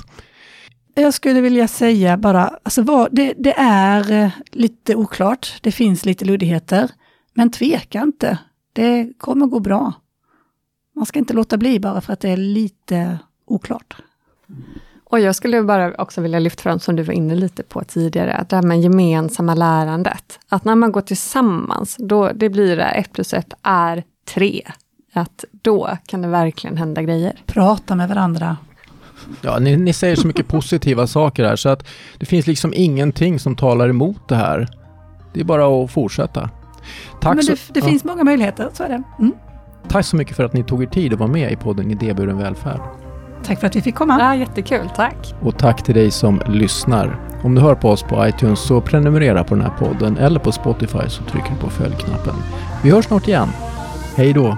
Jag 0.96 1.13
skulle 1.13 1.41
vilja 1.41 1.67
säga 1.67 2.17
bara, 2.17 2.58
alltså 2.63 2.82
vad, 2.82 3.15
det, 3.15 3.34
det 3.38 3.54
är 3.58 4.12
eh, 4.12 4.32
lite 4.52 4.96
oklart, 4.96 5.54
det 5.62 5.72
finns 5.72 6.06
lite 6.06 6.26
luddigheter, 6.26 6.91
men 7.34 7.52
tveka 7.52 8.02
inte. 8.02 8.38
Det 8.74 9.13
kommer 9.17 9.46
gå 9.46 9.60
bra. 9.60 9.93
Man 10.96 11.06
ska 11.06 11.19
inte 11.19 11.34
låta 11.34 11.58
bli 11.58 11.80
bara 11.80 12.02
för 12.02 12.13
att 12.13 12.19
det 12.19 12.30
är 12.30 12.38
lite 12.38 13.19
oklart. 13.46 13.96
Och 15.04 15.19
jag 15.19 15.36
skulle 15.36 15.63
bara 15.63 15.93
också 15.98 16.22
vilja 16.22 16.39
lyfta 16.39 16.62
fram, 16.62 16.80
som 16.80 16.96
du 16.96 17.04
var 17.04 17.13
inne 17.13 17.36
lite 17.36 17.63
på 17.63 17.84
tidigare, 17.84 18.46
det 18.50 18.56
här 18.56 18.63
med 18.63 18.82
gemensamma 18.82 19.56
lärandet. 19.56 20.39
Att 20.50 20.65
när 20.65 20.76
man 20.76 20.91
går 20.91 21.02
tillsammans, 21.02 21.96
då 22.00 22.32
det 22.32 22.50
blir 22.50 22.78
det 22.78 22.84
ett 22.84 23.13
plus 23.13 23.34
ett 23.34 23.54
är 23.62 24.04
tre. 24.26 24.62
Att 25.13 25.45
då 25.52 25.97
kan 26.06 26.21
det 26.21 26.28
verkligen 26.28 26.78
hända 26.78 27.02
grejer. 27.02 27.34
Prata 27.45 27.95
med 27.95 28.10
varandra. 28.10 28.58
Ja, 29.41 29.60
ni, 29.60 29.78
ni 29.78 29.93
säger 29.93 30.15
så 30.15 30.28
mycket 30.28 30.47
positiva 30.47 31.08
saker 31.08 31.45
här 31.45 31.56
så 31.56 31.69
att 31.69 31.88
det 32.17 32.26
finns 32.26 32.47
liksom 32.47 32.73
ingenting 32.76 33.39
som 33.39 33.56
talar 33.56 33.89
emot 33.89 34.30
det 34.30 34.36
här. 34.36 34.67
Det 35.34 35.39
är 35.39 35.43
bara 35.43 35.84
att 35.84 35.91
fortsätta. 35.91 36.49
Tack 37.21 37.36
Men 37.36 37.45
det, 37.45 37.58
så, 37.58 37.73
det 37.73 37.80
ja. 37.80 37.86
finns 37.86 38.04
många 38.04 38.23
möjligheter, 38.23 38.69
så 38.73 38.84
är 38.84 38.89
det. 38.89 39.04
Mm. 39.19 39.34
Tack 39.88 40.06
så 40.06 40.15
mycket 40.15 40.36
för 40.36 40.43
att 40.43 40.54
ni 40.54 40.63
tog 40.63 40.84
er 40.84 40.88
tid 40.88 41.13
att 41.13 41.19
vara 41.19 41.30
med 41.32 41.52
i 41.52 41.56
podden 41.56 41.91
Idéburen 41.91 42.38
välfärd. 42.38 42.82
Tack 43.43 43.60
för 43.60 43.67
att 43.67 43.76
vi 43.76 43.82
fick 43.82 43.95
komma. 43.95 44.17
Ja, 44.19 44.36
jättekul, 44.36 44.89
tack. 44.95 45.36
Och 45.41 45.58
tack 45.58 45.84
till 45.84 45.95
dig 45.95 46.12
som 46.12 46.41
lyssnar. 46.47 47.19
Om 47.43 47.56
du 47.56 47.62
hör 47.62 47.76
på 47.76 47.89
oss 47.89 48.04
på 48.04 48.28
iTunes 48.28 48.60
så 48.60 48.82
prenumerera 48.82 49.43
på 49.43 49.56
den 49.56 49.63
här 49.63 49.73
podden 49.80 50.17
eller 50.17 50.39
på 50.39 50.52
Spotify 50.52 51.10
så 51.10 51.23
trycker 51.23 51.49
du 51.49 51.58
på 51.58 51.69
följknappen. 51.69 52.36
Vi 52.84 52.91
hörs 52.91 53.06
snart 53.06 53.28
igen. 53.28 53.47
Hej 54.15 54.34
då! 54.34 54.58